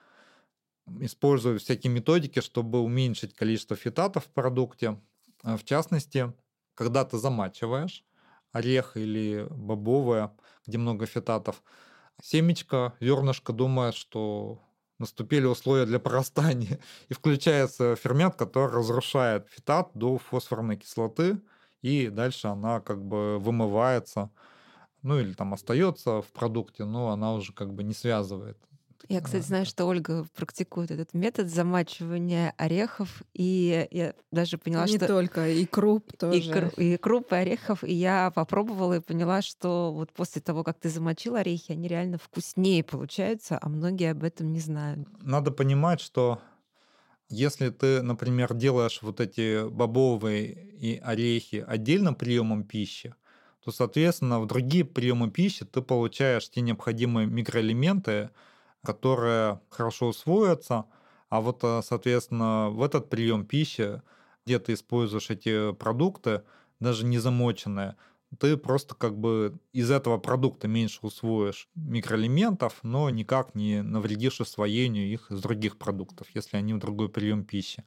используют 1.01 1.63
всякие 1.63 1.93
методики, 1.93 2.41
чтобы 2.41 2.81
уменьшить 2.81 3.35
количество 3.35 3.77
фитатов 3.77 4.27
в 4.27 4.31
продукте. 4.31 5.01
А 5.43 5.57
В 5.57 5.65
частности, 5.65 6.33
когда 6.75 7.05
ты 7.05 7.19
замачиваешь 7.19 8.05
орех 8.53 8.97
или 8.97 9.47
бобовое, 9.51 10.37
где 10.67 10.79
много 10.79 11.07
фитатов, 11.07 11.63
семечко, 12.23 12.95
зернышко 13.01 13.53
думает, 13.53 13.95
что 13.95 14.63
наступили 14.99 15.47
условия 15.47 15.87
для 15.87 15.99
прорастания, 15.99 16.79
и 17.09 17.15
включается 17.15 17.97
фермент, 17.97 18.37
который 18.37 18.73
разрушает 18.73 19.49
фитат 19.49 19.91
до 19.95 20.19
фосфорной 20.19 20.77
кислоты, 20.77 21.41
и 21.83 22.09
дальше 22.09 22.49
она 22.49 22.81
как 22.81 23.05
бы 23.05 23.39
вымывается, 23.39 24.31
ну 25.03 25.19
или 25.21 25.33
там 25.35 25.55
остается 25.55 26.23
в 26.23 26.33
продукте, 26.33 26.85
но 26.85 27.11
она 27.11 27.35
уже 27.35 27.53
как 27.53 27.73
бы 27.75 27.85
не 27.85 27.95
связывает. 27.95 28.59
Я, 29.09 29.21
кстати, 29.23 29.45
знаю, 29.45 29.65
что 29.65 29.87
Ольга 29.87 30.27
практикует 30.35 30.91
этот 30.91 31.15
метод 31.15 31.49
замачивания 31.49 32.53
орехов, 32.59 33.23
и 33.33 33.87
я 33.91 34.15
даже 34.31 34.59
поняла, 34.59 34.87
Не 34.87 34.99
что 34.99 35.07
только, 35.07 35.49
и 35.49 35.67
круп 35.67 36.13
и, 36.31 36.41
тоже. 36.41 36.51
кру- 36.51 36.75
и 36.77 36.97
круп, 36.99 37.33
и 37.33 37.37
орехов, 37.37 37.85
и 37.85 37.93
я 37.95 38.31
попробовала 38.31 38.95
и 38.99 39.01
поняла, 39.01 39.43
что 39.43 39.93
вот 39.93 40.13
после 40.13 40.43
того, 40.43 40.63
как 40.65 40.79
ты 40.79 40.89
замочил 40.91 41.37
орехи, 41.37 41.73
они 41.73 41.89
реально 41.89 42.19
вкуснее 42.19 42.85
получаются, 42.85 43.59
а 43.61 43.69
многие 43.69 44.11
об 44.11 44.23
этом 44.23 44.53
не 44.53 44.61
знают. 44.61 45.09
надо 45.21 45.51
понимать, 45.51 46.01
что 46.01 46.41
если 47.29 47.71
ты, 47.71 48.03
например, 48.03 48.55
делаешь 48.55 49.01
вот 49.03 49.21
эти 49.21 49.69
бобовые 49.69 50.53
и 50.53 50.99
орехи 50.99 51.65
отдельным 51.67 52.15
приемом 52.15 52.65
пищи, 52.65 53.15
то, 53.65 53.73
соответственно, 53.73 54.41
в 54.41 54.47
другие 54.47 54.85
приемы 54.85 55.31
пищи 55.31 55.65
ты 55.67 55.83
получаешь 55.83 56.51
те 56.51 56.63
необходимые 56.63 57.27
микроэлементы, 57.27 58.31
которые 58.89 59.61
хорошо 59.69 60.09
усвоятся, 60.09 60.87
а 61.29 61.43
вот, 61.43 61.63
э, 61.63 61.83
соответственно, 61.85 62.71
в 62.71 62.83
этот 62.83 63.11
прием 63.11 63.45
пищи, 63.45 64.01
где 64.47 64.59
ты 64.59 64.73
используешь 64.73 65.29
эти 65.29 65.75
продукты, 65.75 66.43
даже 66.81 67.05
не 67.05 67.19
замоченные, 67.19 67.97
ты 68.39 68.57
просто 68.57 68.95
как 68.95 69.19
бы 69.19 69.59
из 69.75 69.91
этого 69.91 70.17
продукта 70.17 70.69
меньше 70.69 71.01
усвоишь 71.03 71.69
микроэлементов, 71.75 72.79
но 72.83 73.11
никак 73.11 73.55
не 73.55 73.83
навредишь 73.83 74.41
усвоению 74.41 75.07
их 75.07 75.31
из 75.31 75.43
других 75.43 75.77
продуктов, 75.77 76.29
если 76.35 76.57
они 76.57 76.73
в 76.73 76.79
другой 76.79 77.11
прием 77.11 77.45
пищи. 77.45 77.85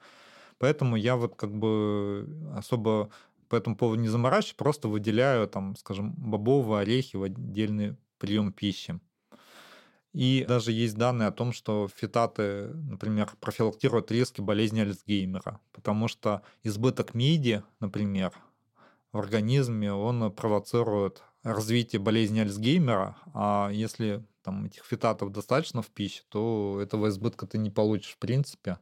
Поэтому 0.60 0.98
я 0.98 1.16
вот 1.16 1.36
как 1.36 1.52
бы 1.58 2.28
особо 2.56 3.10
по 3.50 3.56
этому 3.56 3.76
поводу 3.76 4.02
не 4.02 4.08
заморачиваюсь, 4.10 4.56
просто 4.56 4.88
выделяю 4.88 5.48
там, 5.48 5.76
скажем, 5.78 6.14
бобовые 6.14 6.82
орехи 6.82 7.16
в 7.18 7.24
отдельный 7.24 7.98
прием 8.20 8.54
пищи. 8.54 9.00
И 10.14 10.44
даже 10.46 10.72
есть 10.74 10.98
данные 10.98 11.30
о 11.30 11.32
том, 11.32 11.54
что 11.54 11.88
фитаты, 11.88 12.68
например, 12.74 13.32
профилактируют 13.40 14.12
риски 14.12 14.42
болезни 14.42 14.82
Альцгеймера, 14.82 15.62
потому 15.72 16.08
что 16.10 16.42
избыток 16.64 17.14
меди, 17.14 17.64
например, 17.80 18.34
в 19.14 19.18
организме, 19.20 19.94
он 19.94 20.32
провоцирует 20.34 21.24
развитие 21.44 22.02
болезни 22.02 22.42
Альцгеймера, 22.42 23.18
а 23.34 23.70
если 23.72 24.26
там 24.44 24.66
этих 24.66 24.84
фитатов 24.84 25.32
достаточно 25.32 25.82
в 25.82 25.90
пище, 25.90 26.24
то 26.30 26.80
этого 26.82 27.08
избытка 27.08 27.48
ты 27.48 27.58
не 27.58 27.70
получишь 27.70 28.14
в 28.14 28.18
принципе. 28.18 28.80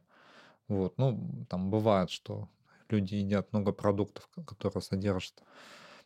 Вот, 0.68 0.98
ну, 0.98 1.46
там 1.48 1.70
бывает, 1.70 2.10
что 2.10 2.48
люди 2.88 3.16
едят 3.16 3.52
много 3.52 3.72
продуктов, 3.72 4.28
ко- 4.28 4.44
которые 4.44 4.82
содержат 4.82 5.42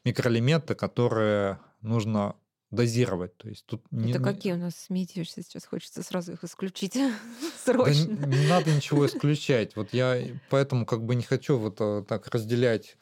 микроэлементы, 0.04 0.74
которые 0.74 1.60
нужно 1.80 2.36
дозировать. 2.74 3.36
То 3.36 3.48
есть 3.48 3.64
тут 3.66 3.82
не, 3.90 4.10
Это 4.10 4.20
какие 4.20 4.52
у 4.52 4.56
нас 4.56 4.74
смеетишься 4.76 5.42
сейчас? 5.42 5.64
Хочется 5.64 6.02
сразу 6.02 6.32
их 6.32 6.44
исключить 6.44 6.94
да 6.94 7.10
срочно. 7.64 8.04
не, 8.04 8.36
не 8.36 8.46
надо 8.48 8.72
ничего 8.72 9.06
исключать. 9.06 9.76
Вот 9.76 9.92
я 9.92 10.18
поэтому 10.50 10.86
как 10.86 11.04
бы 11.04 11.14
не 11.14 11.22
хочу 11.22 11.58
вот 11.58 11.76
э, 11.80 12.04
так 12.06 12.28
разделять 12.28 12.96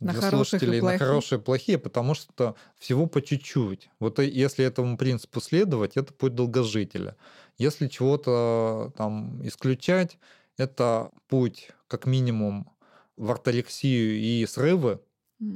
На 0.00 0.12
для 0.12 0.30
слушателей 0.30 0.80
на 0.80 0.98
хорошие 0.98 1.38
и 1.38 1.42
плохие, 1.42 1.78
потому 1.78 2.14
что 2.14 2.56
всего 2.78 3.06
по 3.06 3.22
чуть-чуть. 3.22 3.90
Вот 3.98 4.18
если 4.18 4.64
этому 4.64 4.96
принципу 4.96 5.40
следовать, 5.40 5.96
это 5.96 6.12
путь 6.12 6.34
долгожителя. 6.34 7.16
Если 7.58 7.88
чего-то 7.88 8.92
там 8.96 9.46
исключать, 9.46 10.18
это 10.56 11.10
путь 11.28 11.70
как 11.88 12.06
минимум 12.06 12.70
в 13.16 13.30
орторексию 13.30 14.18
и 14.18 14.46
срывы. 14.46 15.00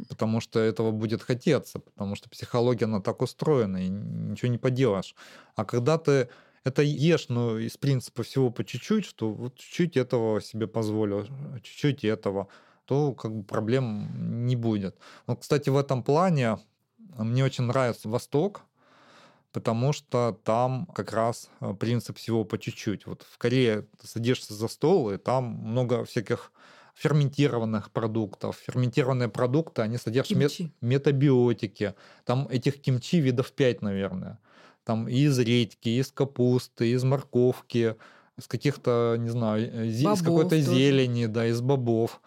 Потому 0.08 0.40
что 0.40 0.58
этого 0.58 0.90
будет 0.90 1.22
хотеться, 1.22 1.78
потому 1.78 2.16
что 2.16 2.28
психология, 2.28 2.86
она 2.86 3.00
так 3.00 3.22
устроена, 3.22 3.78
и 3.78 3.88
ничего 3.88 4.50
не 4.50 4.58
поделаешь. 4.58 5.14
А 5.54 5.64
когда 5.64 5.98
ты 5.98 6.28
это 6.64 6.82
ешь, 6.82 7.28
но 7.28 7.58
из 7.58 7.76
принципа 7.76 8.22
всего 8.22 8.50
по 8.50 8.64
чуть-чуть, 8.64 9.04
что 9.04 9.32
вот 9.32 9.56
чуть-чуть 9.56 9.96
этого 9.96 10.40
себе 10.40 10.66
позволю, 10.66 11.26
чуть-чуть 11.62 12.04
этого, 12.04 12.48
то 12.86 13.12
как 13.12 13.34
бы 13.34 13.44
проблем 13.44 14.46
не 14.46 14.56
будет. 14.56 14.96
Вот, 15.26 15.40
кстати, 15.40 15.70
в 15.70 15.76
этом 15.76 16.02
плане 16.02 16.58
мне 17.18 17.44
очень 17.44 17.64
нравится 17.64 18.08
Восток, 18.08 18.62
потому 19.52 19.92
что 19.92 20.38
там 20.44 20.86
как 20.86 21.12
раз 21.12 21.48
э, 21.60 21.72
принцип 21.74 22.18
всего 22.18 22.44
по 22.44 22.58
чуть-чуть. 22.58 23.06
Вот 23.06 23.22
в 23.22 23.38
Корее 23.38 23.86
ты 24.00 24.06
садишься 24.06 24.52
за 24.52 24.68
стол, 24.68 25.12
и 25.12 25.18
там 25.18 25.44
много 25.44 26.04
всяких 26.04 26.52
ферментированных 26.96 27.90
продуктов. 27.90 28.56
Ферментированные 28.66 29.28
продукты, 29.28 29.82
они 29.82 29.98
содержат 29.98 30.36
Кимчи. 30.38 30.72
метабиотики. 30.80 31.94
Там 32.24 32.48
этих 32.48 32.80
кимчи 32.80 33.20
видов 33.20 33.52
5, 33.52 33.82
наверное. 33.82 34.38
Там 34.84 35.08
и 35.08 35.16
из 35.18 35.38
редьки, 35.38 35.88
и 35.90 35.98
из 35.98 36.10
капусты, 36.10 36.88
и 36.88 36.92
из 36.92 37.04
морковки, 37.04 37.96
из 38.38 38.46
каких-то, 38.46 39.16
не 39.18 39.28
знаю, 39.28 39.66
э, 39.66 39.86
зе- 39.88 39.88
из 39.90 40.02
Бобов 40.04 40.22
какой-то 40.22 40.60
зелени, 40.60 41.26
да, 41.26 41.46
из 41.46 41.60
бобов. 41.60 42.20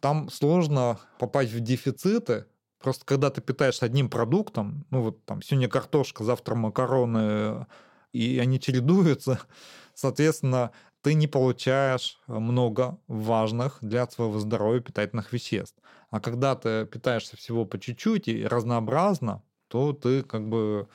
Там 0.00 0.28
сложно 0.30 0.98
попасть 1.18 1.52
в 1.52 1.60
дефициты, 1.60 2.46
Просто 2.82 3.04
когда 3.04 3.30
ты 3.30 3.40
питаешься 3.40 3.86
одним 3.86 4.10
продуктом, 4.10 4.84
ну 4.90 5.02
вот 5.02 5.24
там 5.24 5.40
сегодня 5.40 5.68
картошка, 5.68 6.24
завтра 6.24 6.56
макароны, 6.56 7.64
и 8.12 8.40
они 8.40 8.58
чередуются, 8.58 9.38
соответственно, 9.94 10.72
ты 11.02 11.14
не 11.14 11.26
получаешь 11.26 12.20
много 12.26 12.98
важных 13.08 13.78
для 13.80 14.08
своего 14.08 14.38
здоровья 14.38 14.80
питательных 14.80 15.32
веществ. 15.32 15.76
А 16.10 16.20
когда 16.20 16.54
ты 16.54 16.86
питаешься 16.86 17.36
всего 17.36 17.64
по 17.64 17.78
чуть-чуть 17.78 18.28
и 18.28 18.46
разнообразно, 18.46 19.42
то 19.68 19.92
ты 19.92 20.22
как 20.22 20.48
бы 20.48 20.88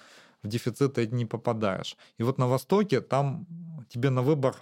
в 0.43 0.47
дефицит 0.47 0.97
не 1.11 1.25
попадаешь. 1.25 1.97
И 2.17 2.23
вот 2.23 2.37
на 2.37 2.47
Востоке 2.47 3.01
там 3.01 3.45
тебе 3.89 4.09
на 4.09 4.21
выбор 4.21 4.55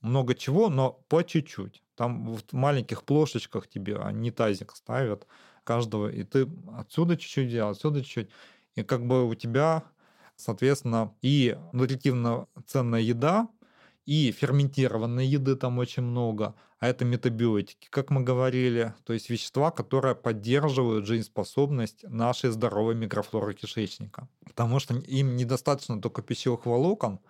много 0.00 0.34
чего, 0.34 0.68
но 0.68 1.02
по 1.08 1.22
чуть-чуть. 1.24 1.82
Там 1.94 2.34
в 2.34 2.42
маленьких 2.52 3.02
плошечках 3.04 3.68
тебе, 3.68 3.96
они 3.96 4.30
тазик 4.30 4.74
ставят 4.76 5.26
каждого, 5.64 6.08
и 6.08 6.24
ты 6.24 6.48
отсюда 6.76 7.16
чуть-чуть 7.16 7.48
делал, 7.48 7.70
отсюда 7.70 8.02
чуть-чуть. 8.02 8.30
И 8.74 8.82
как 8.82 9.06
бы 9.06 9.26
у 9.26 9.34
тебя, 9.34 9.84
соответственно, 10.36 11.14
и 11.22 11.56
нутритивно 11.72 12.46
ценная 12.66 13.00
еда, 13.00 13.48
и 14.04 14.32
ферментированной 14.32 15.26
еды 15.26 15.56
там 15.56 15.78
очень 15.78 16.02
много, 16.02 16.54
а 16.78 16.88
это 16.88 17.04
метабиотики, 17.04 17.88
как 17.90 18.10
мы 18.10 18.22
говорили, 18.22 18.94
то 19.04 19.12
есть 19.12 19.30
вещества, 19.30 19.70
которые 19.70 20.14
поддерживают 20.14 21.06
жизнеспособность 21.06 22.04
нашей 22.08 22.50
здоровой 22.50 22.94
микрофлоры 22.94 23.54
кишечника. 23.54 24.28
Потому 24.44 24.80
что 24.80 24.94
им 24.94 25.36
недостаточно 25.36 26.00
только 26.00 26.22
пищевых 26.22 26.66
волокон, 26.66 27.20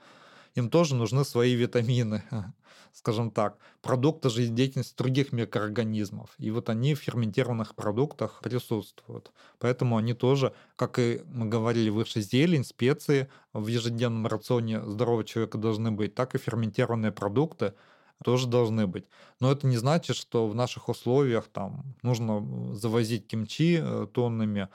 им 0.55 0.71
тоже 0.71 0.95
нужны 0.95 1.25
свои 1.25 1.55
витамины, 1.55 2.23
скажем 2.93 3.31
так, 3.31 3.59
продукты 3.81 4.31
жизнедеятельности 4.31 4.97
других 4.97 5.33
микроорганизмов. 5.33 6.31
И 6.39 6.51
вот 6.51 6.69
они 6.69 6.95
в 6.95 7.01
ферментированных 7.01 7.75
продуктах 7.75 8.41
присутствуют. 8.43 9.33
Поэтому 9.59 9.97
они 9.97 10.15
тоже, 10.15 10.53
как 10.77 10.99
и 10.99 11.23
мы 11.27 11.47
говорили 11.47 11.91
выше, 11.91 12.21
зелень, 12.21 12.65
специи 12.65 13.29
в 13.53 13.67
ежедневном 13.67 14.27
рационе 14.27 14.85
здорового 14.85 15.25
человека 15.25 15.59
должны 15.59 15.91
быть, 15.91 16.15
так 16.15 16.35
и 16.35 16.39
ферментированные 16.39 17.13
продукты 17.13 17.75
тоже 18.23 18.47
должны 18.47 18.87
быть. 18.87 19.05
Но 19.41 19.51
это 19.51 19.67
не 19.67 19.77
значит, 19.77 20.17
что 20.17 20.47
в 20.47 20.55
наших 20.55 20.89
условиях 20.89 21.49
там 21.49 21.97
нужно 22.03 22.75
завозить 22.75 23.27
кимчи 23.27 23.81
э, 23.83 24.07
тоннами, 24.13 24.69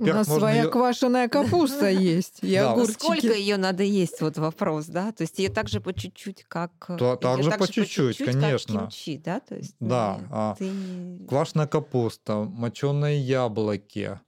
у 0.00 0.06
нас 0.06 0.26
своя 0.26 0.62
ее... 0.64 0.68
квашеная 0.68 1.28
капуста 1.28 1.88
есть, 1.90 2.38
и 2.42 2.54
да. 2.54 2.72
огурчики. 2.72 2.98
Сколько 2.98 3.32
ее 3.32 3.56
надо 3.56 3.82
есть, 3.82 4.20
вот 4.20 4.38
вопрос, 4.38 4.86
да? 4.86 5.12
То 5.12 5.22
есть 5.22 5.38
ее 5.38 5.50
также 5.50 5.80
по 5.80 5.92
чуть-чуть, 5.92 6.44
как... 6.48 6.72
То, 6.98 7.16
также 7.16 7.50
по 7.50 7.66
чуть-чуть, 7.66 8.18
конечно. 8.18 8.80
Как 8.80 8.90
кимчи, 8.90 9.18
да? 9.18 9.40
То 9.40 9.54
есть, 9.54 9.76
да. 9.80 10.18
Нет, 10.20 10.28
а, 10.30 10.54
ты... 10.58 11.26
Квашеная 11.28 11.66
капуста, 11.66 12.44
моченые 12.44 13.20
яблоки. 13.20 14.20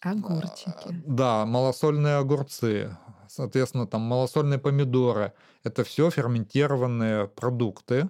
Огурчики. 0.00 1.02
Да, 1.06 1.46
малосольные 1.46 2.16
огурцы, 2.16 2.96
соответственно, 3.28 3.86
там 3.86 4.00
малосольные 4.02 4.58
помидоры. 4.58 5.32
Это 5.62 5.84
все 5.84 6.10
ферментированные 6.10 7.28
продукты. 7.28 8.08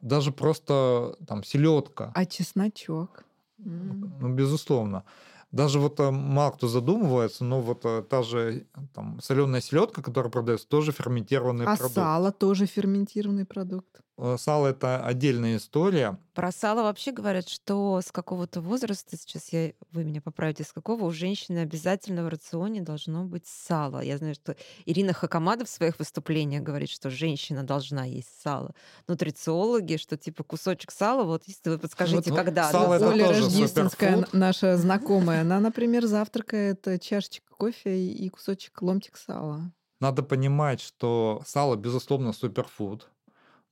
Даже 0.00 0.32
просто 0.32 1.16
там 1.26 1.44
селедка. 1.44 2.12
А 2.14 2.24
чесночок? 2.24 3.24
Ну, 3.58 4.28
безусловно. 4.34 5.04
Даже 5.50 5.78
вот 5.80 5.98
э, 6.00 6.10
мало 6.10 6.50
кто 6.50 6.68
задумывается, 6.68 7.44
но 7.44 7.60
вот 7.60 7.84
э, 7.84 8.02
та 8.02 8.22
же 8.22 8.66
там, 8.94 9.18
соленая 9.22 9.62
селедка, 9.62 10.02
которая 10.02 10.30
продается, 10.30 10.68
тоже 10.68 10.92
ферментированный 10.92 11.64
а 11.64 11.76
продукт. 11.76 11.98
А 11.98 12.00
сало 12.00 12.32
тоже 12.32 12.66
ферментированный 12.66 13.46
продукт. 13.46 14.02
Э, 14.20 14.36
сало 14.36 14.66
это 14.68 15.04
отдельная 15.04 15.56
история. 15.56 16.18
Про 16.34 16.50
сало 16.50 16.82
вообще 16.82 17.12
говорят, 17.12 17.48
что 17.48 18.00
с 18.04 18.10
какого-то 18.10 18.60
возраста, 18.60 19.16
сейчас 19.16 19.52
я, 19.52 19.72
вы 19.92 20.02
меня 20.02 20.20
поправите, 20.20 20.64
с 20.64 20.72
какого 20.72 21.04
у 21.04 21.10
женщины 21.12 21.58
обязательно 21.58 22.24
в 22.24 22.28
рационе 22.28 22.82
должно 22.82 23.24
быть 23.24 23.46
сало. 23.46 24.00
Я 24.00 24.18
знаю, 24.18 24.34
что 24.34 24.56
Ирина 24.86 25.12
Хакамада 25.12 25.64
в 25.64 25.68
своих 25.68 26.00
выступлениях 26.00 26.64
говорит, 26.64 26.90
что 26.90 27.10
женщина 27.10 27.62
должна 27.62 28.04
есть 28.04 28.40
сало. 28.42 28.74
Нутрициологи, 29.06 29.96
что 29.96 30.16
типа 30.16 30.42
кусочек 30.42 30.90
сала, 30.90 31.22
вот 31.22 31.44
если 31.46 31.70
вы 31.70 31.78
подскажите, 31.78 32.30
вот, 32.32 32.40
когда. 32.44 32.72
Сало 32.72 32.94
это 32.94 33.08
Оля 33.08 33.26
тоже 33.26 33.40
Рождественская, 33.42 34.14
суперфуд. 34.14 34.34
наша 34.34 34.76
знакомая, 34.76 35.42
она, 35.42 35.60
например, 35.60 36.06
завтракает 36.06 36.84
чашечка 37.00 37.46
кофе 37.56 37.96
и 37.96 38.28
кусочек 38.30 38.82
ломтик 38.82 39.16
сала. 39.16 39.70
Надо 40.00 40.22
понимать, 40.24 40.80
что 40.80 41.42
сало, 41.46 41.76
безусловно, 41.76 42.32
суперфуд 42.32 43.08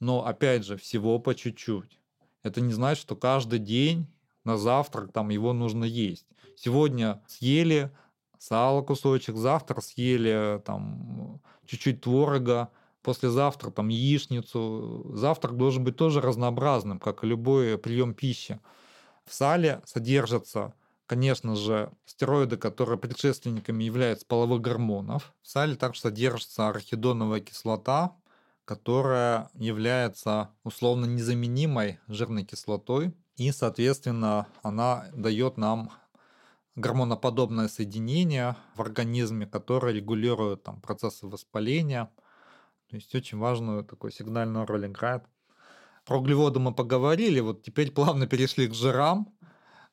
но 0.00 0.26
опять 0.26 0.64
же, 0.64 0.76
всего 0.76 1.18
по 1.18 1.34
чуть-чуть. 1.34 2.00
Это 2.42 2.60
не 2.60 2.72
значит, 2.72 3.02
что 3.02 3.16
каждый 3.16 3.58
день 3.58 4.06
на 4.44 4.56
завтрак 4.56 5.12
там 5.12 5.30
его 5.30 5.52
нужно 5.52 5.84
есть. 5.84 6.26
Сегодня 6.56 7.22
съели 7.26 7.90
сало 8.38 8.82
кусочек, 8.82 9.36
завтра 9.36 9.80
съели 9.80 10.62
там 10.64 11.40
чуть-чуть 11.66 12.00
творога, 12.00 12.70
послезавтра 13.02 13.70
там 13.70 13.88
яичницу. 13.88 15.12
Завтрак 15.14 15.56
должен 15.56 15.84
быть 15.84 15.96
тоже 15.96 16.20
разнообразным, 16.20 16.98
как 16.98 17.24
и 17.24 17.26
любой 17.26 17.78
прием 17.78 18.14
пищи. 18.14 18.60
В 19.24 19.34
сале 19.34 19.82
содержатся, 19.84 20.74
конечно 21.06 21.56
же, 21.56 21.92
стероиды, 22.04 22.56
которые 22.56 22.98
предшественниками 22.98 23.84
являются 23.84 24.26
половых 24.26 24.60
гормонов. 24.60 25.34
В 25.42 25.48
сале 25.48 25.74
также 25.74 26.00
содержится 26.00 26.68
арахидоновая 26.68 27.40
кислота, 27.40 28.16
которая 28.66 29.48
является 29.54 30.50
условно 30.64 31.06
незаменимой 31.06 32.00
жирной 32.08 32.44
кислотой, 32.44 33.14
и, 33.36 33.52
соответственно, 33.52 34.48
она 34.62 35.06
дает 35.14 35.56
нам 35.56 35.90
гормоноподобное 36.74 37.68
соединение 37.68 38.56
в 38.74 38.82
организме, 38.82 39.46
которое 39.46 39.94
регулирует 39.94 40.64
там, 40.64 40.80
процессы 40.80 41.26
воспаления. 41.26 42.10
То 42.90 42.96
есть 42.96 43.14
очень 43.14 43.38
важную 43.38 43.84
такую 43.84 44.10
сигнальную 44.10 44.66
роль 44.66 44.86
играет. 44.86 45.24
Про 46.04 46.18
углеводы 46.18 46.58
мы 46.58 46.74
поговорили, 46.74 47.40
вот 47.40 47.62
теперь 47.62 47.92
плавно 47.92 48.26
перешли 48.26 48.66
к 48.66 48.74
жирам. 48.74 49.32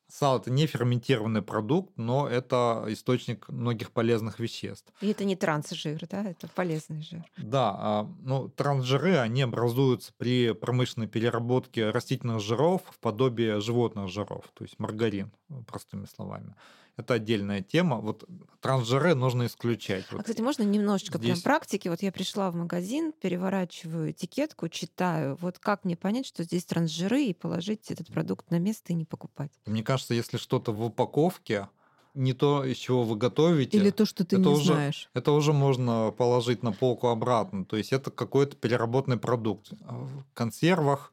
Сало– 0.08 0.38
это 0.40 0.50
не 0.50 0.66
ферментированный 0.66 1.42
продукт, 1.42 1.92
но 1.96 2.28
это 2.28 2.84
источник 2.88 3.48
многих 3.48 3.90
полезных 3.90 4.38
веществ. 4.38 4.92
И 5.00 5.08
это 5.08 5.24
не 5.24 5.34
трансжир, 5.34 6.00
да? 6.08 6.22
Это 6.22 6.48
полезный 6.48 7.02
жир. 7.02 7.24
Да, 7.36 7.74
а, 7.76 8.10
ну, 8.22 8.48
трансжиры, 8.48 9.16
они 9.16 9.42
образуются 9.42 10.12
при 10.16 10.52
промышленной 10.52 11.08
переработке 11.08 11.90
растительных 11.90 12.40
жиров 12.40 12.82
в 12.90 12.98
подобие 12.98 13.60
животных 13.60 14.08
жиров, 14.08 14.44
то 14.54 14.64
есть 14.64 14.78
маргарин, 14.78 15.32
простыми 15.66 16.06
словами 16.06 16.54
это 16.96 17.14
отдельная 17.14 17.62
тема. 17.62 17.96
Вот 17.96 18.24
трансжиры 18.60 19.14
нужно 19.14 19.46
исключать. 19.46 20.04
А, 20.10 20.18
кстати, 20.18 20.40
можно 20.40 20.62
немножечко 20.62 21.18
здесь... 21.18 21.30
прям 21.30 21.42
практики? 21.42 21.88
Вот 21.88 22.02
я 22.02 22.12
пришла 22.12 22.50
в 22.50 22.54
магазин, 22.54 23.12
переворачиваю 23.12 24.12
этикетку, 24.12 24.68
читаю. 24.68 25.36
Вот 25.40 25.58
как 25.58 25.84
мне 25.84 25.96
понять, 25.96 26.26
что 26.26 26.44
здесь 26.44 26.64
трансжиры, 26.64 27.24
и 27.24 27.34
положить 27.34 27.90
этот 27.90 28.08
продукт 28.08 28.50
на 28.50 28.58
место 28.58 28.92
и 28.92 28.96
не 28.96 29.04
покупать? 29.04 29.50
Мне 29.66 29.82
кажется, 29.82 30.14
если 30.14 30.36
что-то 30.36 30.72
в 30.72 30.82
упаковке, 30.82 31.68
не 32.14 32.32
то, 32.32 32.64
из 32.64 32.76
чего 32.76 33.02
вы 33.02 33.16
готовите. 33.16 33.76
Или 33.76 33.90
то, 33.90 34.06
что 34.06 34.24
ты 34.24 34.36
не 34.36 34.46
уже, 34.46 34.72
знаешь. 34.72 35.10
Это 35.14 35.32
уже 35.32 35.52
можно 35.52 36.14
положить 36.16 36.62
на 36.62 36.72
полку 36.72 37.08
обратно. 37.08 37.64
То 37.64 37.76
есть 37.76 37.92
это 37.92 38.12
какой-то 38.12 38.54
переработанный 38.56 39.18
продукт. 39.18 39.72
В 39.80 40.24
консервах, 40.32 41.12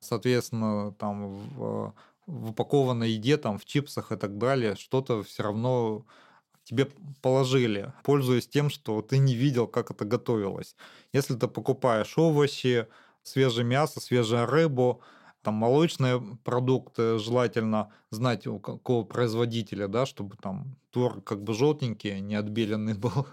соответственно, 0.00 0.92
там 0.92 1.28
в 1.28 1.92
в 2.28 2.50
упакованной 2.50 3.10
еде, 3.10 3.38
там, 3.38 3.58
в 3.58 3.64
чипсах 3.64 4.12
и 4.12 4.16
так 4.16 4.38
далее, 4.38 4.76
что-то 4.76 5.22
все 5.22 5.42
равно 5.42 6.04
тебе 6.62 6.88
положили, 7.22 7.94
пользуясь 8.04 8.46
тем, 8.46 8.68
что 8.68 9.00
ты 9.00 9.16
не 9.18 9.34
видел, 9.34 9.66
как 9.66 9.90
это 9.90 10.04
готовилось. 10.04 10.76
Если 11.14 11.34
ты 11.34 11.48
покупаешь 11.48 12.18
овощи, 12.18 12.86
свежее 13.22 13.64
мясо, 13.64 14.00
свежую 14.00 14.46
рыбу, 14.46 15.00
там 15.42 15.54
молочные 15.54 16.20
продукты 16.44 17.18
желательно 17.18 17.90
знать 18.10 18.46
у 18.46 18.58
какого 18.58 19.04
производителя, 19.04 19.88
да, 19.88 20.04
чтобы 20.04 20.36
там 20.36 20.76
творог 20.90 21.24
как 21.24 21.42
бы 21.42 21.54
желтенький, 21.54 22.20
не 22.20 22.34
отбеленный 22.34 22.94
был 22.98 23.26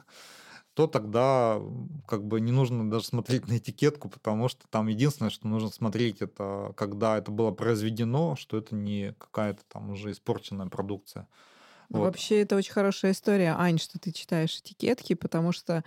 то 0.76 0.88
тогда 0.88 1.62
как 2.06 2.26
бы 2.26 2.42
не 2.42 2.52
нужно 2.52 2.90
даже 2.90 3.06
смотреть 3.06 3.48
на 3.48 3.58
этикетку, 3.58 4.10
потому 4.10 4.50
что 4.50 4.68
там 4.68 4.88
единственное, 4.88 5.30
что 5.30 5.48
нужно 5.48 5.70
смотреть, 5.70 6.22
это 6.22 6.74
когда 6.76 7.18
это 7.18 7.32
было 7.32 7.52
произведено, 7.52 8.36
что 8.36 8.58
это 8.58 8.76
не 8.76 9.14
какая-то 9.18 9.64
там 9.72 9.92
уже 9.92 10.12
испорченная 10.12 10.68
продукция. 10.68 11.28
Ну, 11.90 12.00
вот. 12.00 12.06
Вообще 12.06 12.42
это 12.42 12.58
очень 12.58 12.74
хорошая 12.74 13.14
история, 13.14 13.56
Ань, 13.58 13.80
что 13.80 14.00
ты 14.00 14.12
читаешь 14.12 14.58
этикетки, 14.58 15.14
потому 15.14 15.54
что 15.54 15.86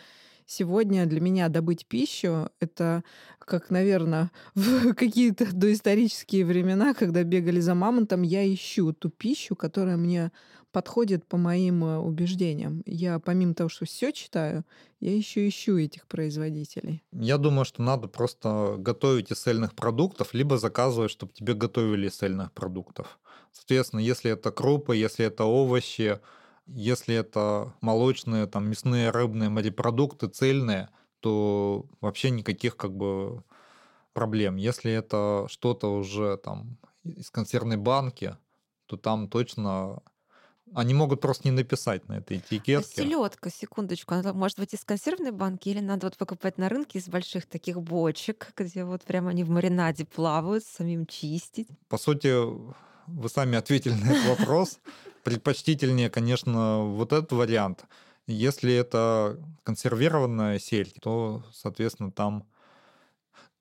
Сегодня 0.50 1.04
для 1.04 1.20
меня 1.20 1.50
добыть 1.50 1.84
пищу— 1.84 2.48
это 2.60 3.04
как, 3.38 3.68
наверное, 3.68 4.30
в 4.54 4.94
какие-то 4.94 5.46
доисторические 5.52 6.46
времена, 6.46 6.94
когда 6.94 7.22
бегали 7.22 7.60
за 7.60 7.74
мамонтом, 7.74 8.22
я 8.22 8.50
ищу 8.50 8.94
ту 8.94 9.10
пищу, 9.10 9.54
которая 9.54 9.98
мне 9.98 10.32
подходит 10.72 11.26
по 11.26 11.36
моим 11.36 11.84
э, 11.84 11.98
убеждениям. 11.98 12.82
Я 12.86 13.18
помимо 13.18 13.52
того, 13.52 13.68
что 13.68 13.84
все 13.84 14.10
читаю, 14.10 14.64
я 15.00 15.14
еще 15.14 15.46
ищу 15.46 15.76
этих 15.76 16.06
производителей. 16.06 17.02
Я 17.12 17.36
думаю, 17.36 17.66
что 17.66 17.82
надо 17.82 18.08
просто 18.08 18.76
готовить 18.78 19.30
из 19.30 19.40
цельных 19.40 19.74
продуктов, 19.74 20.32
либо 20.32 20.56
заказывать, 20.56 21.10
чтобы 21.10 21.34
тебе 21.34 21.52
готовили 21.52 22.08
из 22.08 22.16
цельных 22.16 22.52
продуктов. 22.52 23.18
Соответственно, 23.52 24.00
если 24.00 24.30
это 24.30 24.50
крупы, 24.50 24.96
если 24.96 25.26
это 25.26 25.44
овощи, 25.44 26.20
если 26.68 27.14
это 27.14 27.74
молочные, 27.80 28.46
там, 28.46 28.68
мясные, 28.68 29.10
рыбные 29.10 29.48
морепродукты 29.50 30.28
цельные, 30.28 30.90
то 31.20 31.86
вообще 32.00 32.30
никаких 32.30 32.76
как 32.76 32.96
бы 32.96 33.44
проблем. 34.12 34.56
Если 34.56 34.92
это 34.92 35.46
что-то 35.48 35.94
уже 35.94 36.36
там 36.38 36.78
из 37.04 37.30
консервной 37.30 37.76
банки, 37.76 38.36
то 38.86 38.96
там 38.96 39.28
точно 39.28 40.02
они 40.74 40.94
могут 40.94 41.20
просто 41.20 41.48
не 41.48 41.52
написать 41.52 42.08
на 42.08 42.18
этой 42.18 42.38
А 42.72 42.82
этикетке. 42.82 42.82
селедка, 42.82 43.50
секундочку, 43.50 44.14
она 44.14 44.32
может 44.32 44.58
быть 44.58 44.72
из 44.74 44.84
консервной 44.84 45.32
банки 45.32 45.68
или 45.68 45.80
надо 45.80 46.06
вот 46.06 46.16
покупать 46.16 46.58
на 46.58 46.68
рынке 46.68 46.98
из 46.98 47.08
больших 47.08 47.46
таких 47.46 47.80
бочек, 47.82 48.52
где 48.56 48.84
вот 48.84 49.02
прямо 49.04 49.30
они 49.30 49.44
в 49.44 49.50
маринаде 49.50 50.04
плавают, 50.04 50.64
самим 50.64 51.06
чистить? 51.06 51.68
По 51.88 51.98
сути, 51.98 52.34
вы 53.08 53.28
сами 53.28 53.56
ответили 53.56 53.94
на 53.94 54.10
этот 54.10 54.38
вопрос. 54.38 54.78
Предпочтительнее, 55.24 56.10
конечно, 56.10 56.84
вот 56.84 57.12
этот 57.12 57.32
вариант. 57.32 57.84
Если 58.26 58.72
это 58.72 59.38
консервированная 59.62 60.58
сельдь, 60.58 60.94
то, 61.00 61.42
соответственно, 61.52 62.12
там 62.12 62.46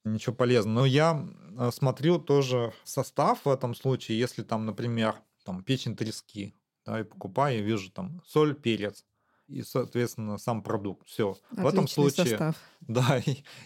ничего 0.03 0.35
полезного. 0.35 0.81
Но 0.81 0.85
я 0.85 1.25
э, 1.57 1.71
смотрю 1.71 2.19
тоже 2.19 2.73
состав 2.83 3.45
в 3.45 3.49
этом 3.49 3.75
случае, 3.75 4.19
если 4.19 4.43
там, 4.43 4.65
например, 4.65 5.15
там 5.43 5.63
печень 5.63 5.95
трески, 5.95 6.53
да, 6.85 6.99
и 6.99 7.03
покупаю, 7.03 7.57
я 7.57 7.63
вижу 7.63 7.91
там 7.91 8.21
соль, 8.25 8.55
перец 8.55 9.05
и, 9.47 9.63
соответственно, 9.63 10.37
сам 10.37 10.61
продукт. 10.61 11.07
Все. 11.07 11.35
В 11.51 11.65
этом 11.65 11.87
случае, 11.87 12.27
состав. 12.27 12.55
да, 12.81 13.21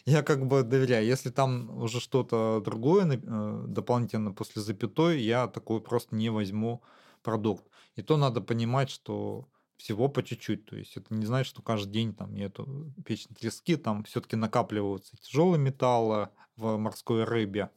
я 0.06 0.24
как 0.24 0.46
бы 0.46 0.64
доверяю. 0.64 1.06
Если 1.06 1.30
там 1.30 1.70
уже 1.78 2.00
что-то 2.00 2.62
другое 2.64 3.06
э, 3.06 3.64
дополнительно 3.68 4.32
после 4.32 4.62
запятой, 4.62 5.22
я 5.22 5.48
такой 5.48 5.82
просто 5.82 6.16
не 6.16 6.30
возьму 6.30 6.82
продукт. 7.24 7.66
И 7.96 8.02
то 8.02 8.18
надо 8.18 8.42
понимать, 8.42 8.90
что 8.90 9.48
всего 9.78 10.08
по 10.08 10.24
чуть-чуть. 10.24 10.66
То 10.66 10.76
есть 10.76 10.96
это 10.96 11.14
не 11.14 11.26
значит, 11.26 11.50
что 11.50 11.62
каждый 11.62 11.92
день 11.92 12.14
там 12.14 12.36
я 12.36 12.46
эту 12.46 12.94
печень 13.04 13.36
трески, 13.36 13.76
там 13.76 14.04
все-таки 14.04 14.36
накапливаются 14.36 15.18
тяжелые 15.18 15.60
металлы 15.60 16.30
в 16.56 16.78
морской 16.78 17.24
рыбе. 17.24 17.72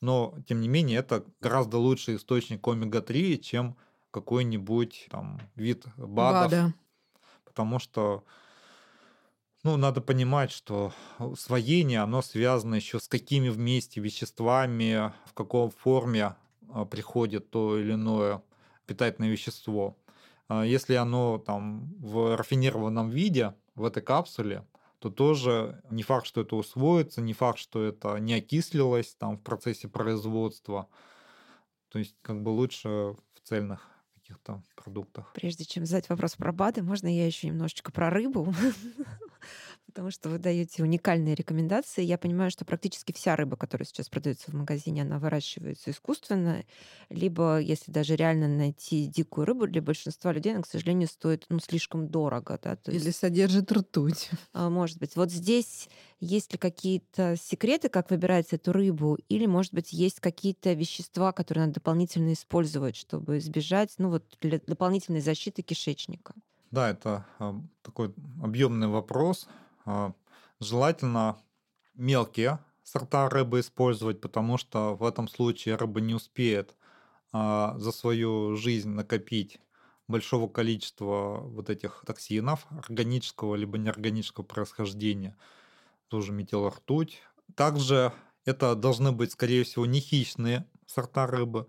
Но, 0.00 0.34
тем 0.46 0.60
не 0.60 0.68
менее, 0.68 0.98
это 0.98 1.24
гораздо 1.40 1.78
лучший 1.78 2.16
источник 2.16 2.66
омега-3, 2.66 3.36
чем 3.38 3.76
какой-нибудь 4.10 5.08
там 5.10 5.40
вид 5.54 5.84
БАДов. 5.96 6.50
БАДа. 6.50 6.74
Потому 7.50 7.78
что 7.78 8.24
ну, 9.62 9.76
надо 9.76 10.00
понимать, 10.00 10.50
что 10.50 10.94
усвоение, 11.18 12.00
оно 12.00 12.22
связано 12.22 12.76
еще 12.76 12.98
с 12.98 13.08
какими 13.08 13.50
вместе 13.50 14.00
веществами, 14.00 15.12
в 15.26 15.34
какой 15.34 15.68
форме 15.68 16.36
а, 16.70 16.86
приходит 16.86 17.50
то 17.50 17.78
или 17.78 17.92
иное 17.92 18.42
питательное 18.86 19.30
вещество. 19.30 19.98
А 20.48 20.64
Если 20.64 20.94
оно 20.94 21.38
там 21.38 21.92
в 21.98 22.36
рафинированном 22.36 23.10
виде, 23.10 23.54
в 23.74 23.84
этой 23.84 24.02
капсуле, 24.02 24.66
то 24.98 25.10
тоже 25.10 25.82
не 25.90 26.02
факт, 26.02 26.26
что 26.26 26.42
это 26.42 26.56
усвоится, 26.56 27.20
не 27.20 27.32
факт, 27.32 27.58
что 27.58 27.82
это 27.82 28.18
не 28.18 28.34
окислилось 28.34 29.14
там 29.14 29.38
в 29.38 29.42
процессе 29.42 29.88
производства. 29.88 30.88
То 31.88 31.98
есть 31.98 32.14
как 32.22 32.42
бы 32.42 32.50
лучше 32.50 32.88
в 32.88 33.40
цельных 33.42 33.88
каких-то 34.30 34.62
продуктах. 34.76 35.32
Прежде 35.34 35.64
чем 35.64 35.84
задать 35.84 36.08
вопрос 36.08 36.36
про 36.36 36.52
БАДы, 36.52 36.82
можно 36.82 37.08
я 37.08 37.26
еще 37.26 37.48
немножечко 37.48 37.90
про 37.90 38.10
рыбу? 38.10 38.54
Потому 39.90 40.12
что 40.12 40.28
вы 40.28 40.38
даете 40.38 40.84
уникальные 40.84 41.34
рекомендации. 41.34 42.04
Я 42.04 42.16
понимаю, 42.16 42.52
что 42.52 42.64
практически 42.64 43.10
вся 43.10 43.34
рыба, 43.34 43.56
которая 43.56 43.84
сейчас 43.84 44.08
продается 44.08 44.52
в 44.52 44.54
магазине, 44.54 45.02
она 45.02 45.18
выращивается 45.18 45.90
искусственно. 45.90 46.64
Либо, 47.08 47.58
если 47.58 47.90
даже 47.90 48.14
реально 48.14 48.46
найти 48.46 49.06
дикую 49.06 49.46
рыбу, 49.46 49.66
для 49.66 49.82
большинства 49.82 50.32
людей 50.32 50.52
она, 50.52 50.62
к 50.62 50.68
сожалению, 50.68 51.08
стоит 51.08 51.44
ну, 51.48 51.58
слишком 51.58 52.08
дорого. 52.08 52.56
Да? 52.62 52.76
То 52.76 52.92
Или 52.92 53.06
есть, 53.06 53.18
содержит 53.18 53.72
ртуть. 53.72 54.30
а, 54.52 54.70
может 54.70 54.98
быть, 54.98 55.16
вот 55.16 55.32
здесь 55.32 55.88
есть 56.20 56.52
ли 56.52 56.58
какие-то 56.58 57.34
секреты, 57.36 57.88
как 57.88 58.10
выбирать 58.10 58.52
эту 58.52 58.72
рыбу? 58.72 59.18
Или, 59.28 59.46
может 59.46 59.74
быть, 59.74 59.92
есть 59.92 60.20
какие-то 60.20 60.72
вещества, 60.72 61.32
которые 61.32 61.62
надо 61.66 61.74
дополнительно 61.74 62.32
использовать, 62.32 62.94
чтобы 62.94 63.38
избежать 63.38 63.94
ну, 63.98 64.10
вот, 64.10 64.24
для 64.40 64.60
дополнительной 64.64 65.20
защиты 65.20 65.62
кишечника? 65.62 66.34
Да, 66.70 66.90
это 66.90 67.26
а, 67.38 67.60
такой 67.82 68.14
объемный 68.40 68.86
вопрос. 68.86 69.48
А, 69.84 70.12
Желательно 70.60 71.42
мелкие 71.94 72.58
сорта 72.82 73.30
рыбы 73.30 73.60
использовать, 73.60 74.20
потому 74.20 74.58
что 74.58 74.94
в 74.94 75.04
этом 75.04 75.26
случае 75.26 75.76
рыба 75.76 76.02
не 76.02 76.14
успеет 76.14 76.76
а, 77.32 77.78
за 77.78 77.92
свою 77.92 78.56
жизнь 78.56 78.90
накопить 78.90 79.58
большого 80.06 80.48
количества 80.48 81.38
вот 81.40 81.70
этих 81.70 82.04
токсинов 82.06 82.66
органического 82.70 83.54
либо 83.54 83.78
неорганического 83.78 84.44
происхождения, 84.44 85.34
тоже 86.08 86.32
метилртуть. 86.32 87.22
Также 87.54 88.12
это 88.44 88.74
должны 88.74 89.12
быть, 89.12 89.32
скорее 89.32 89.64
всего, 89.64 89.86
не 89.86 90.00
хищные 90.00 90.66
сорта 90.86 91.26
рыбы. 91.26 91.64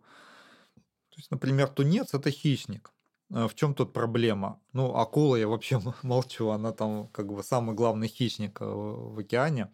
То 0.75 1.15
есть, 1.15 1.31
например, 1.31 1.69
тунец– 1.69 2.13
это 2.13 2.29
хищник. 2.29 2.91
А 3.33 3.47
В 3.47 3.55
чем 3.55 3.73
тут 3.73 3.93
проблема? 3.93 4.59
Ну, 4.73 4.95
акула 4.95 5.35
я 5.37 5.47
вообще 5.47 5.79
молчу, 6.03 6.49
она 6.49 6.71
там 6.71 7.07
как 7.07 7.31
бы 7.33 7.43
самый 7.43 7.75
главный 7.75 8.07
хищник 8.07 8.61
э, 8.61 8.65
в 8.65 9.19
океане. 9.19 9.71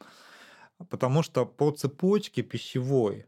Потому 0.89 1.24
что 1.24 1.46
по 1.46 1.72
цепочке 1.72 2.43
пищевой 2.43 3.26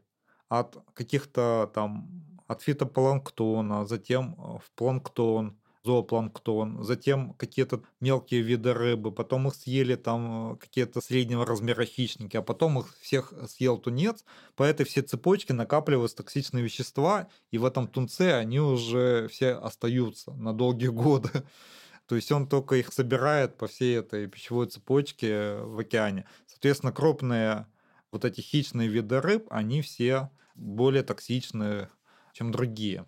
от 0.48 0.76
каких-то 0.94 1.70
там, 1.74 2.08
от 2.46 2.62
фитопланктона, 2.62 3.86
затем 3.86 4.34
э, 4.38 4.58
в 4.64 4.70
планктон, 4.74 5.59
зоопланктон, 5.82 6.84
затем 6.84 7.34
какие-то 7.34 7.82
мелкие 8.00 8.42
виды 8.42 8.74
рыбы, 8.74 9.12
потом 9.12 9.48
их 9.48 9.54
съели 9.54 9.94
там 9.94 10.52
э, 10.52 10.56
какие-то 10.56 11.00
среднего 11.00 11.46
размера 11.46 11.84
хищники, 11.84 12.36
а 12.36 12.42
потом 12.42 12.80
их 12.80 12.94
всех 13.00 13.32
съел 13.48 13.78
тунец, 13.78 14.24
по 14.56 14.62
этой 14.62 14.84
всей 14.84 15.02
цепочке 15.02 15.54
накапливаются 15.54 16.18
токсичные 16.18 16.62
вещества, 16.62 17.28
и 17.50 17.58
в 17.58 17.64
этом 17.64 17.88
тунце 17.88 18.32
они 18.32 18.60
уже 18.60 19.28
все 19.28 19.52
остаются 19.52 20.32
на 20.32 20.52
долгие 20.52 20.88
годы. 20.88 21.30
То 22.06 22.16
есть 22.16 22.30
он 22.32 22.48
только 22.48 22.74
их 22.74 22.92
собирает 22.92 23.56
по 23.56 23.66
всей 23.66 23.98
этой 23.98 24.26
пищевой 24.26 24.66
цепочке 24.66 25.56
в 25.62 25.78
океане. 25.78 26.26
Соответственно, 26.46 26.92
крупные 26.92 27.66
вот 28.10 28.24
эти 28.24 28.40
хищные 28.40 28.88
виды 28.88 29.20
рыб, 29.20 29.46
они 29.48 29.80
все 29.80 30.28
более 30.56 31.04
токсичны, 31.04 31.88
чем 32.32 32.50
другие. 32.50 33.06